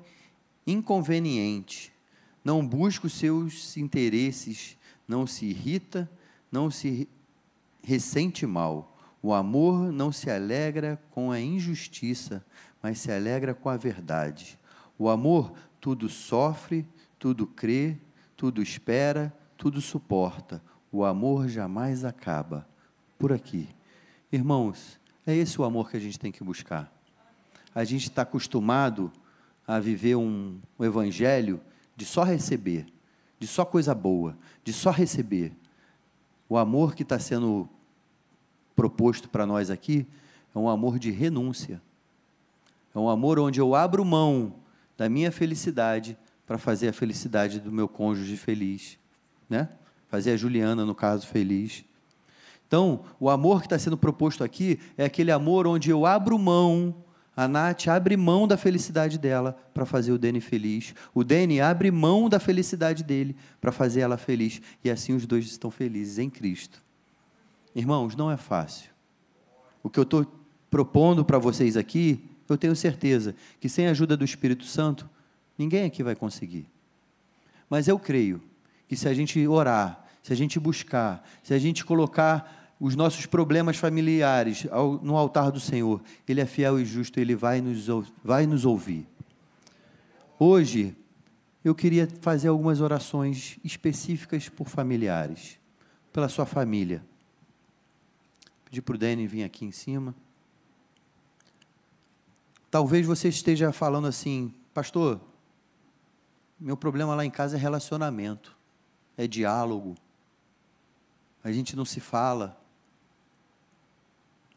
inconveniente. 0.66 1.92
Não 2.44 2.66
busca 2.66 3.06
os 3.06 3.14
seus 3.14 3.76
interesses. 3.76 4.76
Não 5.08 5.26
se 5.26 5.46
irrita, 5.46 6.08
não 6.52 6.70
se 6.70 7.08
ressente 7.82 8.46
mal. 8.46 8.96
O 9.22 9.34
amor 9.34 9.90
não 9.92 10.12
se 10.12 10.30
alegra 10.30 11.02
com 11.10 11.30
a 11.30 11.40
injustiça, 11.40 12.44
mas 12.82 12.98
se 12.98 13.10
alegra 13.10 13.54
com 13.54 13.68
a 13.68 13.76
verdade. 13.76 14.58
O 14.98 15.08
amor 15.08 15.52
tudo 15.80 16.08
sofre, 16.08 16.86
tudo 17.18 17.46
crê, 17.46 17.96
tudo 18.36 18.62
espera, 18.62 19.34
tudo 19.56 19.80
suporta. 19.80 20.62
O 20.92 21.04
amor 21.04 21.48
jamais 21.48 22.04
acaba. 22.04 22.66
Por 23.18 23.32
aqui. 23.32 23.68
Irmãos, 24.32 24.99
é 25.30 25.36
esse 25.36 25.60
o 25.60 25.64
amor 25.64 25.90
que 25.90 25.96
a 25.96 26.00
gente 26.00 26.18
tem 26.18 26.32
que 26.32 26.42
buscar. 26.42 26.92
A 27.74 27.84
gente 27.84 28.04
está 28.04 28.22
acostumado 28.22 29.12
a 29.66 29.78
viver 29.78 30.16
um, 30.16 30.58
um 30.78 30.84
evangelho 30.84 31.60
de 31.96 32.04
só 32.04 32.22
receber, 32.22 32.86
de 33.38 33.46
só 33.46 33.64
coisa 33.64 33.94
boa, 33.94 34.36
de 34.64 34.72
só 34.72 34.90
receber. 34.90 35.52
O 36.48 36.56
amor 36.56 36.94
que 36.94 37.02
está 37.02 37.18
sendo 37.18 37.68
proposto 38.74 39.28
para 39.28 39.46
nós 39.46 39.70
aqui 39.70 40.06
é 40.54 40.58
um 40.58 40.68
amor 40.68 40.98
de 40.98 41.10
renúncia. 41.10 41.80
É 42.94 42.98
um 42.98 43.08
amor 43.08 43.38
onde 43.38 43.60
eu 43.60 43.74
abro 43.74 44.04
mão 44.04 44.54
da 44.96 45.08
minha 45.08 45.30
felicidade 45.30 46.18
para 46.46 46.58
fazer 46.58 46.88
a 46.88 46.92
felicidade 46.92 47.60
do 47.60 47.70
meu 47.70 47.88
cônjuge 47.88 48.36
feliz, 48.36 48.98
né? 49.48 49.68
Fazer 50.08 50.32
a 50.32 50.36
Juliana, 50.36 50.84
no 50.84 50.94
caso, 50.94 51.26
feliz. 51.28 51.84
Então, 52.70 53.02
o 53.18 53.28
amor 53.28 53.58
que 53.58 53.66
está 53.66 53.76
sendo 53.76 53.98
proposto 53.98 54.44
aqui 54.44 54.78
é 54.96 55.04
aquele 55.04 55.32
amor 55.32 55.66
onde 55.66 55.90
eu 55.90 56.06
abro 56.06 56.38
mão, 56.38 56.94
a 57.36 57.48
Nath 57.48 57.88
abre 57.88 58.16
mão 58.16 58.46
da 58.46 58.56
felicidade 58.56 59.18
dela 59.18 59.58
para 59.74 59.84
fazer 59.84 60.12
o 60.12 60.18
Dani 60.18 60.40
feliz. 60.40 60.94
O 61.12 61.24
Dani 61.24 61.60
abre 61.60 61.90
mão 61.90 62.28
da 62.28 62.38
felicidade 62.38 63.02
dele 63.02 63.34
para 63.60 63.72
fazer 63.72 64.02
ela 64.02 64.16
feliz. 64.16 64.62
E 64.84 64.90
assim 64.90 65.14
os 65.14 65.26
dois 65.26 65.46
estão 65.46 65.68
felizes 65.68 66.20
em 66.20 66.30
Cristo. 66.30 66.80
Irmãos, 67.74 68.14
não 68.14 68.30
é 68.30 68.36
fácil. 68.36 68.92
O 69.82 69.90
que 69.90 69.98
eu 69.98 70.04
estou 70.04 70.24
propondo 70.70 71.24
para 71.24 71.40
vocês 71.40 71.76
aqui, 71.76 72.22
eu 72.48 72.56
tenho 72.56 72.76
certeza 72.76 73.34
que 73.58 73.68
sem 73.68 73.88
a 73.88 73.90
ajuda 73.90 74.16
do 74.16 74.24
Espírito 74.24 74.64
Santo, 74.64 75.10
ninguém 75.58 75.86
aqui 75.86 76.04
vai 76.04 76.14
conseguir. 76.14 76.68
Mas 77.68 77.88
eu 77.88 77.98
creio 77.98 78.40
que 78.86 78.94
se 78.94 79.08
a 79.08 79.12
gente 79.12 79.44
orar, 79.48 80.06
se 80.22 80.32
a 80.32 80.36
gente 80.36 80.60
buscar, 80.60 81.28
se 81.42 81.52
a 81.52 81.58
gente 81.58 81.84
colocar 81.84 82.59
os 82.80 82.96
nossos 82.96 83.26
problemas 83.26 83.76
familiares 83.76 84.66
no 85.02 85.14
altar 85.14 85.50
do 85.50 85.60
Senhor, 85.60 86.02
Ele 86.26 86.40
é 86.40 86.46
fiel 86.46 86.80
e 86.80 86.84
justo, 86.86 87.20
Ele 87.20 87.36
vai 87.36 87.60
nos, 87.60 87.86
vai 88.24 88.46
nos 88.46 88.64
ouvir. 88.64 89.06
Hoje, 90.38 90.96
eu 91.62 91.74
queria 91.74 92.08
fazer 92.22 92.48
algumas 92.48 92.80
orações 92.80 93.58
específicas 93.62 94.48
por 94.48 94.66
familiares, 94.66 95.58
pela 96.10 96.26
sua 96.26 96.46
família. 96.46 97.04
Pedir 98.64 98.80
para 98.80 98.94
o 98.94 98.98
Dani 98.98 99.26
vir 99.26 99.44
aqui 99.44 99.66
em 99.66 99.72
cima. 99.72 100.14
Talvez 102.70 103.04
você 103.04 103.28
esteja 103.28 103.72
falando 103.72 104.06
assim, 104.06 104.54
pastor, 104.72 105.20
meu 106.58 106.76
problema 106.76 107.14
lá 107.14 107.26
em 107.26 107.30
casa 107.30 107.56
é 107.56 107.60
relacionamento, 107.60 108.56
é 109.18 109.26
diálogo. 109.26 109.96
A 111.44 111.52
gente 111.52 111.76
não 111.76 111.84
se 111.84 112.00
fala. 112.00 112.59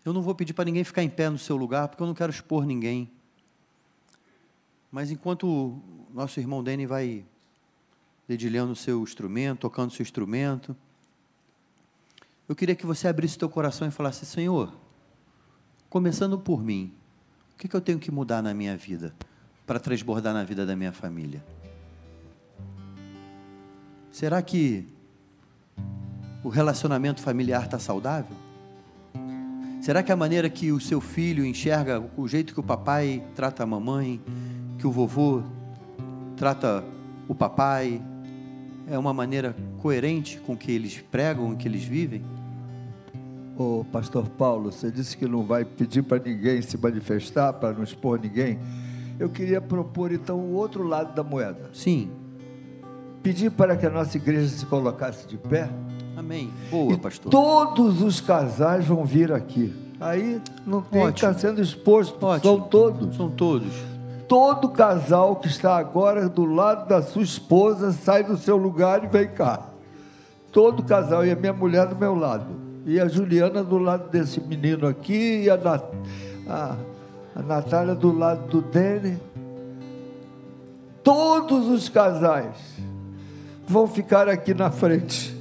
Eu 0.05 0.11
não 0.11 0.21
vou 0.21 0.35
pedir 0.35 0.53
para 0.53 0.65
ninguém 0.65 0.83
ficar 0.83 1.03
em 1.03 1.09
pé 1.09 1.29
no 1.29 1.37
seu 1.37 1.55
lugar, 1.55 1.87
porque 1.87 2.03
eu 2.03 2.07
não 2.07 2.13
quero 2.13 2.31
expor 2.31 2.65
ninguém. 2.65 3.09
Mas 4.91 5.09
enquanto 5.11 5.47
o 5.47 5.81
nosso 6.13 6.39
irmão 6.39 6.63
Dani 6.63 6.85
vai 6.85 7.25
dedilhando 8.27 8.73
o 8.73 8.75
seu 8.75 9.01
instrumento, 9.01 9.61
tocando 9.61 9.91
o 9.91 9.93
seu 9.93 10.03
instrumento, 10.03 10.75
eu 12.47 12.55
queria 12.55 12.75
que 12.75 12.85
você 12.85 13.07
abrisse 13.07 13.37
teu 13.37 13.49
coração 13.49 13.87
e 13.87 13.91
falasse: 13.91 14.25
Senhor, 14.25 14.73
começando 15.89 16.37
por 16.37 16.61
mim, 16.61 16.93
o 17.53 17.57
que, 17.57 17.67
que 17.67 17.75
eu 17.75 17.81
tenho 17.81 17.97
que 17.97 18.11
mudar 18.11 18.41
na 18.41 18.53
minha 18.53 18.75
vida 18.75 19.15
para 19.65 19.79
transbordar 19.79 20.33
na 20.33 20.43
vida 20.43 20.65
da 20.65 20.75
minha 20.75 20.91
família? 20.91 21.43
Será 24.11 24.41
que 24.41 24.85
o 26.43 26.49
relacionamento 26.49 27.21
familiar 27.21 27.65
está 27.65 27.79
saudável? 27.79 28.42
Será 29.83 30.01
que 30.01 30.13
a 30.13 30.15
maneira 30.15 30.49
que 30.49 30.71
o 30.71 30.79
seu 30.79 31.01
filho 31.01 31.45
enxerga, 31.45 32.01
o 32.15 32.25
jeito 32.25 32.53
que 32.53 32.59
o 32.61 32.63
papai 32.63 33.21
trata 33.35 33.63
a 33.63 33.65
mamãe, 33.65 34.21
que 34.79 34.87
o 34.87 34.91
vovô 34.91 35.43
trata 36.37 36.81
o 37.27 37.35
papai, 37.35 38.01
é 38.87 38.97
uma 38.97 39.13
maneira 39.13 39.53
coerente 39.81 40.39
com 40.39 40.53
o 40.53 40.57
que 40.57 40.71
eles 40.71 41.03
pregam, 41.11 41.51
o 41.51 41.57
que 41.57 41.67
eles 41.67 41.83
vivem? 41.83 42.23
Ô, 43.57 43.83
pastor 43.91 44.29
Paulo, 44.29 44.71
você 44.71 44.89
disse 44.89 45.17
que 45.17 45.27
não 45.27 45.43
vai 45.43 45.65
pedir 45.65 46.01
para 46.01 46.23
ninguém 46.23 46.61
se 46.61 46.77
manifestar, 46.77 47.51
para 47.51 47.73
não 47.73 47.83
expor 47.83 48.17
ninguém. 48.17 48.59
Eu 49.19 49.29
queria 49.29 49.59
propor 49.59 50.13
então 50.13 50.39
o 50.39 50.53
outro 50.53 50.87
lado 50.87 51.13
da 51.13 51.25
moeda. 51.25 51.69
Sim. 51.73 52.09
Pedir 53.21 53.51
para 53.51 53.75
que 53.75 53.85
a 53.85 53.89
nossa 53.89 54.15
igreja 54.15 54.47
se 54.47 54.65
colocasse 54.65 55.27
de 55.27 55.37
pé. 55.37 55.69
Amém. 56.15 56.51
Boa, 56.69 56.93
e 56.93 56.97
pastor. 56.97 57.31
Todos 57.31 58.01
os 58.01 58.21
casais 58.21 58.85
vão 58.85 59.05
vir 59.05 59.31
aqui. 59.31 59.73
Aí 59.99 60.41
não 60.65 60.81
tem 60.81 61.11
que 61.11 61.19
estar 61.19 61.33
sendo 61.33 61.61
exposto. 61.61 62.23
Ótimo. 62.25 62.57
São 62.57 62.61
todos. 62.67 63.15
São 63.15 63.29
todos. 63.29 63.73
Todo 64.27 64.69
casal 64.69 65.35
que 65.37 65.47
está 65.47 65.77
agora 65.77 66.27
do 66.27 66.45
lado 66.45 66.87
da 66.87 67.01
sua 67.01 67.23
esposa 67.23 67.91
sai 67.91 68.23
do 68.23 68.37
seu 68.37 68.57
lugar 68.57 69.03
e 69.03 69.07
vem 69.07 69.27
cá. 69.27 69.61
Todo 70.51 70.83
casal 70.83 71.25
e 71.25 71.31
a 71.31 71.35
minha 71.35 71.53
mulher 71.53 71.87
do 71.87 71.95
meu 71.95 72.15
lado 72.15 72.63
e 72.85 72.99
a 72.99 73.07
Juliana 73.07 73.63
do 73.63 73.77
lado 73.77 74.09
desse 74.09 74.41
menino 74.41 74.87
aqui, 74.87 75.43
e 75.43 75.49
a, 75.49 75.57
Nat, 75.57 75.83
a, 76.47 76.75
a 77.35 77.41
Natália 77.41 77.95
do 77.95 78.11
lado 78.11 78.47
do 78.47 78.61
Dene. 78.61 79.17
Todos 81.03 81.67
os 81.67 81.89
casais 81.89 82.55
vão 83.67 83.87
ficar 83.87 84.27
aqui 84.27 84.53
na 84.53 84.69
frente. 84.69 85.32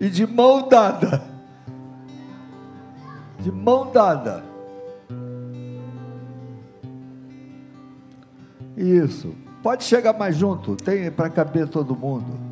E 0.00 0.08
de 0.08 0.26
mão 0.26 0.68
dada. 0.68 1.22
De 3.40 3.50
mão 3.50 3.90
dada. 3.92 4.44
Isso. 8.76 9.34
Pode 9.62 9.84
chegar 9.84 10.12
mais 10.12 10.36
junto, 10.36 10.76
tem 10.76 11.10
para 11.10 11.30
caber 11.30 11.66
todo 11.66 11.96
mundo. 11.96 12.46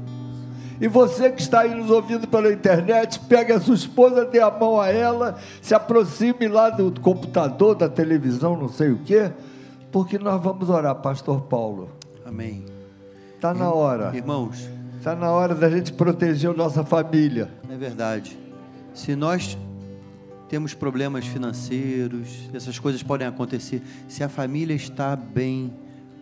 E 0.80 0.88
você 0.88 1.30
que 1.30 1.40
está 1.40 1.60
aí 1.60 1.74
nos 1.74 1.90
ouvindo 1.90 2.26
pela 2.26 2.52
internet, 2.52 3.20
pegue 3.20 3.52
a 3.52 3.60
sua 3.60 3.76
esposa, 3.76 4.24
dê 4.24 4.40
a 4.40 4.50
mão 4.50 4.80
a 4.80 4.88
ela, 4.88 5.36
se 5.62 5.74
aproxime 5.74 6.48
lá 6.48 6.70
do 6.70 7.00
computador, 7.00 7.76
da 7.76 7.88
televisão, 7.88 8.56
não 8.56 8.68
sei 8.68 8.90
o 8.90 8.98
quê. 8.98 9.30
porque 9.92 10.18
nós 10.18 10.42
vamos 10.42 10.68
orar, 10.68 10.96
Pastor 10.96 11.42
Paulo. 11.42 11.88
Amém. 12.26 12.64
Está 13.36 13.54
na 13.54 13.72
hora. 13.72 14.10
Irmãos, 14.12 14.68
Está 15.04 15.14
na 15.14 15.30
hora 15.30 15.54
da 15.54 15.68
gente 15.68 15.92
proteger 15.92 16.48
a 16.48 16.54
nossa 16.54 16.82
família. 16.82 17.50
é 17.68 17.76
verdade. 17.76 18.38
Se 18.94 19.14
nós 19.14 19.58
temos 20.48 20.72
problemas 20.72 21.26
financeiros, 21.26 22.48
essas 22.54 22.78
coisas 22.78 23.02
podem 23.02 23.26
acontecer. 23.26 23.82
Se 24.08 24.24
a 24.24 24.30
família 24.30 24.72
está 24.72 25.14
bem, 25.14 25.74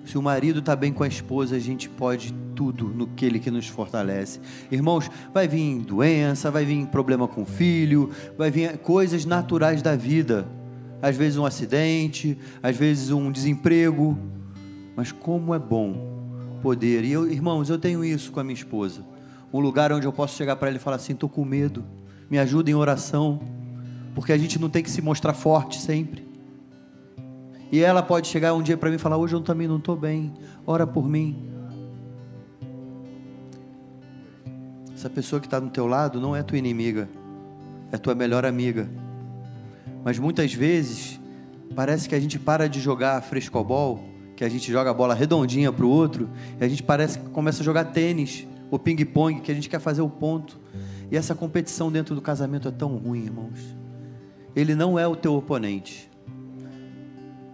se 0.04 0.18
o 0.18 0.22
marido 0.22 0.58
está 0.58 0.74
bem 0.74 0.92
com 0.92 1.04
a 1.04 1.06
esposa, 1.06 1.54
a 1.54 1.60
gente 1.60 1.88
pode 1.88 2.34
tudo 2.56 2.88
no 2.88 3.06
que 3.06 3.24
ele 3.24 3.38
que 3.38 3.52
nos 3.52 3.68
fortalece. 3.68 4.40
Irmãos, 4.68 5.08
vai 5.32 5.46
vir 5.46 5.78
doença, 5.82 6.50
vai 6.50 6.64
vir 6.64 6.84
problema 6.88 7.28
com 7.28 7.42
o 7.42 7.46
filho, 7.46 8.10
vai 8.36 8.50
vir 8.50 8.78
coisas 8.78 9.24
naturais 9.24 9.80
da 9.80 9.94
vida. 9.94 10.44
Às 11.00 11.16
vezes 11.16 11.38
um 11.38 11.46
acidente, 11.46 12.36
às 12.60 12.76
vezes 12.76 13.12
um 13.12 13.30
desemprego. 13.30 14.18
Mas 14.96 15.12
como 15.12 15.54
é 15.54 15.58
bom 15.60 16.11
poder. 16.62 17.04
E 17.04 17.12
eu, 17.12 17.30
irmãos, 17.30 17.68
eu 17.68 17.78
tenho 17.78 18.04
isso 18.04 18.30
com 18.30 18.40
a 18.40 18.44
minha 18.44 18.54
esposa. 18.54 19.04
Um 19.52 19.58
lugar 19.58 19.92
onde 19.92 20.06
eu 20.06 20.12
posso 20.12 20.36
chegar 20.36 20.56
para 20.56 20.68
ela 20.68 20.76
e 20.76 20.80
falar 20.80 20.96
assim: 20.96 21.12
estou 21.12 21.28
com 21.28 21.44
medo, 21.44 21.84
me 22.30 22.38
ajuda 22.38 22.70
em 22.70 22.74
oração, 22.74 23.40
porque 24.14 24.32
a 24.32 24.38
gente 24.38 24.58
não 24.58 24.70
tem 24.70 24.82
que 24.82 24.90
se 24.90 25.02
mostrar 25.02 25.34
forte 25.34 25.80
sempre. 25.80 26.26
E 27.70 27.80
ela 27.80 28.02
pode 28.02 28.28
chegar 28.28 28.54
um 28.54 28.62
dia 28.62 28.76
para 28.76 28.88
mim 28.88 28.96
e 28.96 28.98
falar: 28.98 29.16
hoje 29.16 29.34
eu 29.34 29.40
também 29.40 29.66
não 29.66 29.76
estou 29.76 29.96
bem, 29.96 30.32
ora 30.66 30.86
por 30.86 31.06
mim. 31.06 31.50
Essa 34.94 35.10
pessoa 35.10 35.40
que 35.40 35.48
está 35.48 35.58
do 35.58 35.68
teu 35.68 35.86
lado 35.86 36.20
não 36.20 36.36
é 36.36 36.44
tua 36.44 36.56
inimiga, 36.56 37.08
é 37.90 37.98
tua 37.98 38.14
melhor 38.14 38.46
amiga. 38.46 38.88
Mas 40.04 40.18
muitas 40.18 40.54
vezes 40.54 41.20
parece 41.74 42.08
que 42.08 42.14
a 42.14 42.20
gente 42.20 42.38
para 42.38 42.68
de 42.68 42.80
jogar 42.80 43.20
frescobol 43.22 44.11
que 44.36 44.44
a 44.44 44.48
gente 44.48 44.70
joga 44.70 44.90
a 44.90 44.94
bola 44.94 45.14
redondinha 45.14 45.72
para 45.72 45.84
o 45.84 45.88
outro, 45.88 46.28
e 46.60 46.64
a 46.64 46.68
gente 46.68 46.82
parece 46.82 47.18
que 47.18 47.28
começa 47.30 47.62
a 47.62 47.64
jogar 47.64 47.86
tênis 47.86 48.46
ou 48.70 48.78
ping-pong, 48.78 49.40
que 49.40 49.52
a 49.52 49.54
gente 49.54 49.68
quer 49.68 49.80
fazer 49.80 50.02
o 50.02 50.08
ponto. 50.08 50.58
E 51.10 51.16
essa 51.16 51.34
competição 51.34 51.92
dentro 51.92 52.14
do 52.14 52.22
casamento 52.22 52.68
é 52.68 52.70
tão 52.70 52.96
ruim, 52.96 53.24
irmãos. 53.24 53.76
Ele 54.56 54.74
não 54.74 54.98
é 54.98 55.06
o 55.06 55.14
teu 55.14 55.34
oponente. 55.34 56.10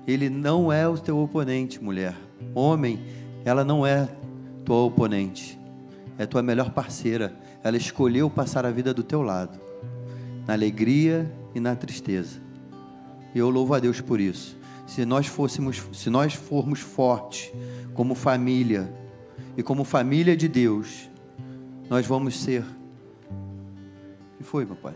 Ele 0.07 0.31
não 0.31 0.73
é 0.73 0.87
o 0.89 0.97
teu 0.97 1.19
oponente, 1.19 1.83
mulher. 1.83 2.15
Homem, 2.55 3.01
ela 3.45 3.65
não 3.65 3.85
é 3.85 4.09
tua 4.65 4.83
oponente. 4.85 5.59
É 6.17 6.25
tua 6.25 6.43
melhor 6.43 6.71
parceira. 6.71 7.35
Ela 7.63 7.77
escolheu 7.77 8.31
passar 8.31 8.65
a 8.65 8.71
vida 8.71 8.95
do 8.95 9.03
teu 9.03 9.23
lado, 9.23 9.59
na 10.47 10.55
alegria 10.55 11.31
e 11.55 11.61
na 11.61 11.75
tristeza. 11.75 12.41
E 13.35 13.39
eu 13.39 13.51
louvo 13.51 13.75
a 13.75 13.81
Deus 13.81 14.01
por 14.01 14.21
isso 14.21 14.58
se 14.89 15.05
nós 15.05 15.27
fôssemos, 15.27 15.83
se 15.93 16.09
nós 16.09 16.33
formos 16.33 16.81
fortes 16.81 17.53
como 17.93 18.15
família 18.15 18.91
e 19.55 19.63
como 19.63 19.85
família 19.85 20.35
de 20.35 20.49
Deus, 20.49 21.11
nós 21.91 22.07
vamos 22.07 22.41
ser. 22.41 22.63
O 22.63 24.39
que 24.39 24.45
foi, 24.45 24.65
papai? 24.65 24.95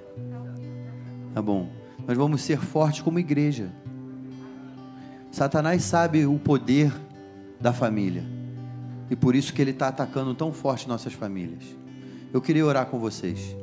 Tá 1.35 1.43
bom. 1.43 1.69
Nós 2.09 2.17
vamos 2.17 2.41
ser 2.41 2.59
fortes 2.59 3.03
como 3.03 3.19
igreja. 3.19 3.71
Satanás 5.31 5.83
sabe 5.83 6.25
o 6.25 6.39
poder 6.39 6.91
da 7.61 7.75
família. 7.75 8.25
E 9.11 9.15
por 9.15 9.35
isso 9.35 9.53
que 9.53 9.61
ele 9.61 9.73
está 9.73 9.89
atacando 9.89 10.35
tão 10.35 10.55
forte 10.55 10.89
nossas 10.89 11.13
famílias. 11.13 11.65
Eu 12.33 12.41
queria 12.41 12.65
orar 12.65 12.87
com 12.87 12.99
vocês. 12.99 13.55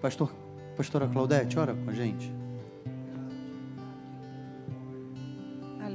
Pastor, 0.00 0.32
pastora 0.76 1.08
Claudete, 1.08 1.58
ora 1.58 1.74
com 1.74 1.90
a 1.90 1.92
gente. 1.92 2.32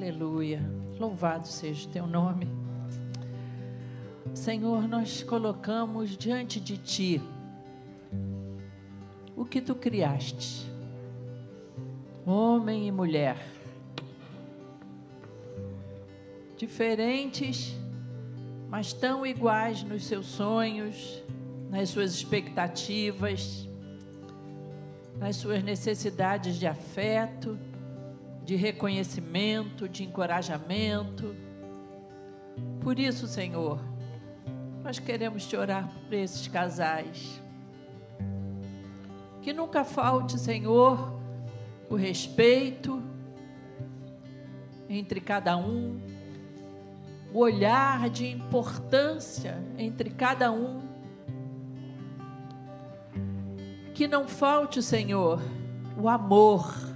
Aleluia. 0.09 0.59
Louvado 0.99 1.47
seja 1.47 1.87
o 1.87 1.91
teu 1.91 2.07
nome. 2.07 2.47
Senhor, 4.33 4.87
nós 4.87 5.21
colocamos 5.21 6.17
diante 6.17 6.59
de 6.59 6.79
ti 6.79 7.21
o 9.35 9.45
que 9.45 9.61
tu 9.61 9.75
criaste, 9.75 10.67
homem 12.25 12.87
e 12.87 12.91
mulher, 12.91 13.37
diferentes, 16.57 17.77
mas 18.67 18.91
tão 18.91 19.23
iguais 19.23 19.83
nos 19.83 20.05
seus 20.05 20.25
sonhos, 20.25 21.23
nas 21.69 21.89
suas 21.89 22.15
expectativas, 22.15 23.69
nas 25.19 25.35
suas 25.35 25.63
necessidades 25.63 26.55
de 26.55 26.65
afeto 26.65 27.59
de 28.49 28.55
reconhecimento, 28.55 29.87
de 29.87 30.03
encorajamento. 30.03 31.35
Por 32.81 32.97
isso, 32.97 33.27
Senhor, 33.27 33.79
nós 34.83 34.97
queremos 34.97 35.45
te 35.45 35.55
orar 35.55 35.87
por 36.07 36.15
esses 36.15 36.47
casais. 36.47 37.39
Que 39.43 39.53
nunca 39.53 39.83
falte, 39.83 40.39
Senhor, 40.39 41.13
o 41.91 41.95
respeito 41.95 43.03
entre 44.89 45.21
cada 45.21 45.55
um, 45.55 46.01
o 47.31 47.37
olhar 47.37 48.09
de 48.09 48.25
importância 48.25 49.63
entre 49.77 50.09
cada 50.09 50.51
um. 50.51 50.81
Que 53.93 54.07
não 54.07 54.27
falte, 54.27 54.81
Senhor, 54.81 55.39
o 55.95 56.09
amor 56.09 56.88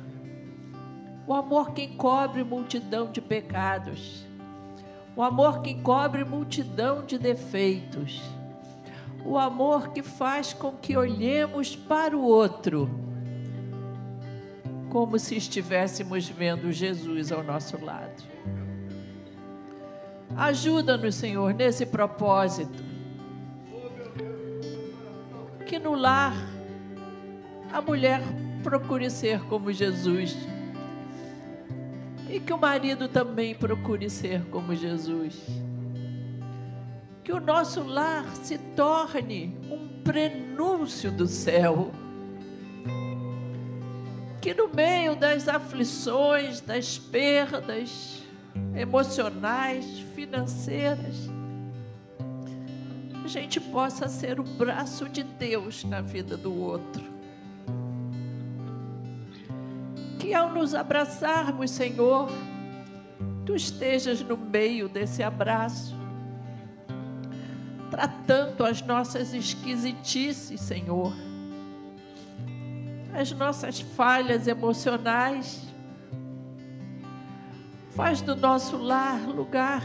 o 1.25 1.33
amor 1.33 1.71
que 1.71 1.83
encobre 1.83 2.43
multidão 2.43 3.12
de 3.12 3.21
pecados. 3.21 4.25
O 5.15 5.21
amor 5.21 5.62
que 5.62 5.71
encobre 5.71 6.23
multidão 6.23 7.05
de 7.05 7.17
defeitos. 7.17 8.21
O 9.25 9.38
amor 9.38 9.89
que 9.89 10.03
faz 10.03 10.53
com 10.53 10.71
que 10.73 10.97
olhemos 10.97 11.75
para 11.75 12.17
o 12.17 12.23
outro 12.23 12.89
como 14.93 15.17
se 15.17 15.36
estivéssemos 15.36 16.29
vendo 16.29 16.71
Jesus 16.71 17.31
ao 17.31 17.43
nosso 17.43 17.83
lado. 17.83 18.23
Ajuda-nos, 20.36 21.15
Senhor, 21.15 21.51
nesse 21.51 21.83
propósito. 21.83 22.83
Que 25.65 25.79
no 25.79 25.95
lar 25.95 26.36
a 27.71 27.81
mulher 27.81 28.21
procure 28.62 29.09
ser 29.09 29.39
como 29.45 29.73
Jesus 29.73 30.38
e 32.34 32.39
que 32.39 32.52
o 32.52 32.58
marido 32.58 33.08
também 33.08 33.54
procure 33.54 34.10
ser 34.10 34.43
como 34.46 34.74
Jesus. 34.74 35.39
Que 37.24 37.32
o 37.32 37.39
nosso 37.39 37.84
lar 37.84 38.26
se 38.38 38.58
torne 38.58 39.56
um 39.69 40.02
prenúncio 40.02 41.12
do 41.12 41.28
céu. 41.28 41.91
Que 44.41 44.52
no 44.52 44.67
meio 44.67 45.15
das 45.15 45.48
aflições, 45.48 46.60
das 46.60 46.98
perdas 46.98 48.24
emocionais, 48.76 49.86
financeiras, 50.15 51.30
a 53.24 53.28
gente 53.28 53.62
possa 53.62 54.08
ser 54.08 54.39
o 54.39 54.43
braço 54.43 55.08
de 55.08 55.22
Deus 55.22 55.84
na 55.84 56.02
vida 56.02 56.36
do 56.36 56.52
outro 56.52 57.12
que 60.34 60.38
ao 60.38 60.50
nos 60.50 60.74
abraçarmos, 60.74 61.69
Senhor, 61.69 62.28
tu 63.46 63.56
estejas 63.56 64.19
no 64.22 64.36
meio 64.36 64.89
desse 64.89 65.22
abraço, 65.22 65.96
tratando 67.91 68.65
as 68.65 68.82
nossas 68.82 69.32
esquisitices, 69.32 70.60
Senhor, 70.60 71.13
as 73.13 73.32
nossas 73.34 73.80
falhas 73.80 74.48
emocionais. 74.48 75.72
Faz 77.91 78.19
do 78.19 78.36
nosso 78.36 78.76
lar 78.76 79.22
lugar 79.28 79.84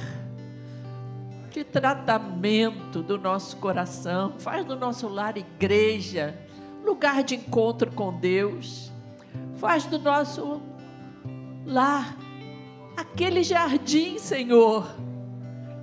de 1.51 1.63
tratamento 1.63 3.03
do 3.03 3.19
nosso 3.19 3.55
coração, 3.59 4.33
faz 4.39 4.65
do 4.65 4.77
nosso 4.77 5.09
lar 5.09 5.37
igreja, 5.37 6.35
lugar 6.83 7.23
de 7.23 7.35
encontro 7.35 7.93
com 7.93 8.19
Deus 8.19 8.88
Faz 9.59 9.85
do 9.87 9.99
nosso 9.99 10.63
lar 11.67 12.17
aquele 12.97 13.43
jardim, 13.43 14.17
Senhor, 14.19 14.89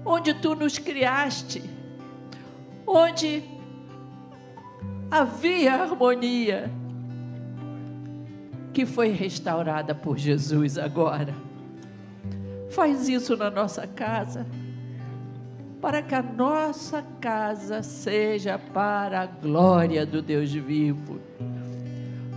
onde 0.06 0.34
tu 0.34 0.56
nos 0.56 0.78
criaste, 0.78 1.62
onde 2.88 3.44
havia 5.12 5.74
harmonia, 5.76 6.72
que 8.74 8.86
foi 8.86 9.10
restaurada 9.10 9.94
por 9.94 10.18
Jesus 10.18 10.78
agora. 10.78 11.34
Faz 12.70 13.10
isso 13.10 13.36
na 13.36 13.50
nossa 13.52 13.86
casa, 13.86 14.46
para 15.82 16.02
que 16.02 16.16
a 16.16 16.24
nossa 16.24 17.02
casa 17.20 17.84
seja 17.84 18.58
para 18.58 19.22
a 19.22 19.26
glória 19.26 20.06
do 20.06 20.22
Deus 20.22 20.52
vivo 20.54 21.20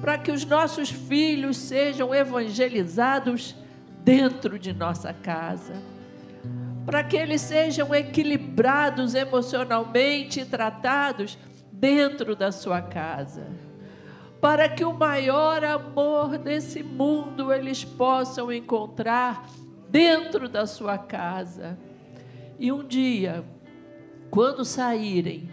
para 0.01 0.19
que 0.19 0.31
os 0.31 0.45
nossos 0.45 0.91
filhos 0.91 1.57
sejam 1.57 2.15
evangelizados 2.15 3.55
dentro 4.05 4.59
de 4.59 4.73
nossa 4.73 5.13
casa. 5.13 5.75
para 6.87 7.05
que 7.05 7.19
eles 7.19 7.43
sejam 7.43 7.95
equilibrados 7.95 9.15
emocionalmente 9.15 10.41
e 10.41 10.45
tratados 10.47 11.37
dentro 11.71 12.35
da 12.35 12.51
sua 12.51 12.81
casa. 12.81 13.47
Para 14.41 14.71
que 14.71 14.83
o 14.83 14.95
maior 14.95 15.63
amor 15.63 16.39
desse 16.39 16.83
mundo 16.83 17.53
eles 17.53 17.85
possam 17.85 18.51
encontrar 18.51 19.47
dentro 19.91 20.49
da 20.49 20.67
sua 20.67 20.97
casa. 20.97 21.79
E 22.59 22.73
um 22.73 22.83
dia, 22.83 23.45
quando 24.31 24.65
saírem, 24.65 25.51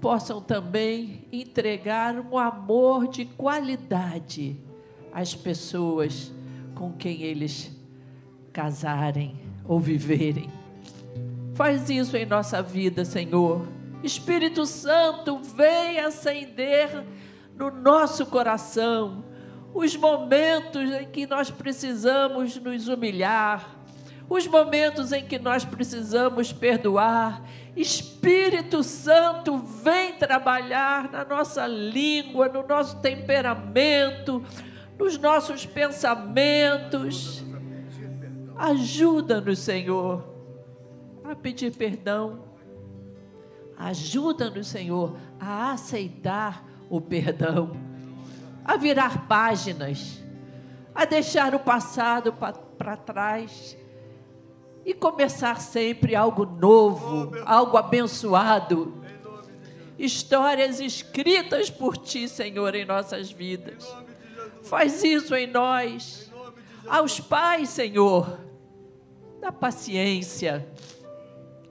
possam 0.00 0.40
também 0.40 1.26
entregar 1.30 2.18
um 2.18 2.38
amor 2.38 3.08
de 3.08 3.24
qualidade 3.24 4.56
às 5.12 5.34
pessoas 5.34 6.32
com 6.74 6.92
quem 6.92 7.22
eles 7.22 7.70
casarem 8.52 9.38
ou 9.64 9.78
viverem. 9.78 10.50
Faz 11.54 11.90
isso 11.90 12.16
em 12.16 12.24
nossa 12.24 12.62
vida, 12.62 13.04
Senhor. 13.04 13.66
Espírito 14.02 14.64
Santo, 14.64 15.38
vem 15.38 15.98
acender 15.98 17.04
no 17.54 17.70
nosso 17.70 18.24
coração 18.24 19.22
os 19.74 19.94
momentos 19.94 20.90
em 20.90 21.06
que 21.06 21.26
nós 21.26 21.50
precisamos 21.50 22.56
nos 22.56 22.88
humilhar, 22.88 23.76
os 24.28 24.46
momentos 24.46 25.12
em 25.12 25.24
que 25.24 25.38
nós 25.38 25.64
precisamos 25.64 26.52
perdoar. 26.52 27.42
Espírito 27.76 28.82
Santo, 28.82 29.58
vem 29.58 30.14
trabalhar 30.14 31.10
na 31.10 31.24
nossa 31.24 31.66
língua, 31.66 32.48
no 32.48 32.66
nosso 32.66 33.00
temperamento, 33.00 34.44
nos 34.98 35.16
nossos 35.16 35.64
pensamentos. 35.64 37.44
Ajuda-nos, 38.56 39.58
Senhor, 39.60 40.24
a 41.24 41.34
pedir 41.34 41.74
perdão. 41.74 42.44
Ajuda-nos, 43.76 44.66
Senhor, 44.66 45.16
a 45.38 45.72
aceitar 45.72 46.68
o 46.90 47.00
perdão, 47.00 47.72
a 48.62 48.76
virar 48.76 49.26
páginas, 49.26 50.22
a 50.94 51.06
deixar 51.06 51.54
o 51.54 51.60
passado 51.60 52.34
para 52.76 52.96
trás 52.96 53.78
e 54.84 54.94
começar 54.94 55.60
sempre 55.60 56.14
algo 56.14 56.44
novo, 56.44 57.32
algo 57.44 57.76
abençoado. 57.76 58.94
Histórias 59.98 60.80
escritas 60.80 61.68
por 61.68 61.96
Ti, 61.96 62.26
Senhor, 62.26 62.74
em 62.74 62.86
nossas 62.86 63.30
vidas. 63.30 63.86
Faz 64.62 65.04
isso 65.04 65.34
em 65.34 65.46
nós. 65.46 66.30
Aos 66.88 67.20
pais, 67.20 67.68
Senhor, 67.68 68.38
da 69.40 69.52
paciência, 69.52 70.66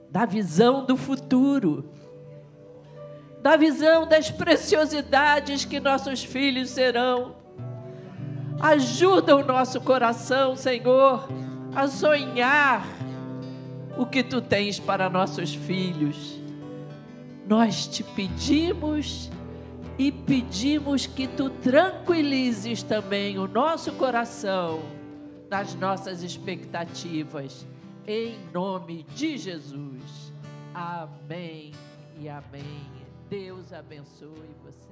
da 0.08 0.24
visão 0.24 0.84
do 0.84 0.96
futuro, 0.96 1.90
da 3.42 3.56
visão 3.56 4.06
das 4.06 4.30
preciosidades 4.30 5.64
que 5.64 5.80
nossos 5.80 6.22
filhos 6.22 6.70
serão. 6.70 7.36
Ajuda 8.60 9.36
o 9.36 9.44
nosso 9.44 9.80
coração, 9.80 10.54
Senhor, 10.54 11.28
a 11.74 11.88
sonhar 11.88 12.99
o 14.00 14.06
que 14.06 14.22
tu 14.22 14.40
tens 14.40 14.80
para 14.80 15.10
nossos 15.10 15.54
filhos. 15.54 16.40
Nós 17.46 17.86
te 17.86 18.02
pedimos 18.02 19.30
e 19.98 20.10
pedimos 20.10 21.06
que 21.06 21.28
tu 21.28 21.50
tranquilizes 21.50 22.82
também 22.82 23.38
o 23.38 23.46
nosso 23.46 23.92
coração 23.92 24.80
nas 25.50 25.74
nossas 25.74 26.22
expectativas. 26.22 27.66
Em 28.06 28.38
nome 28.54 29.02
de 29.14 29.36
Jesus. 29.36 30.32
Amém 30.72 31.72
e 32.18 32.26
amém. 32.26 32.90
Deus 33.28 33.70
abençoe 33.70 34.48
vocês. 34.64 34.89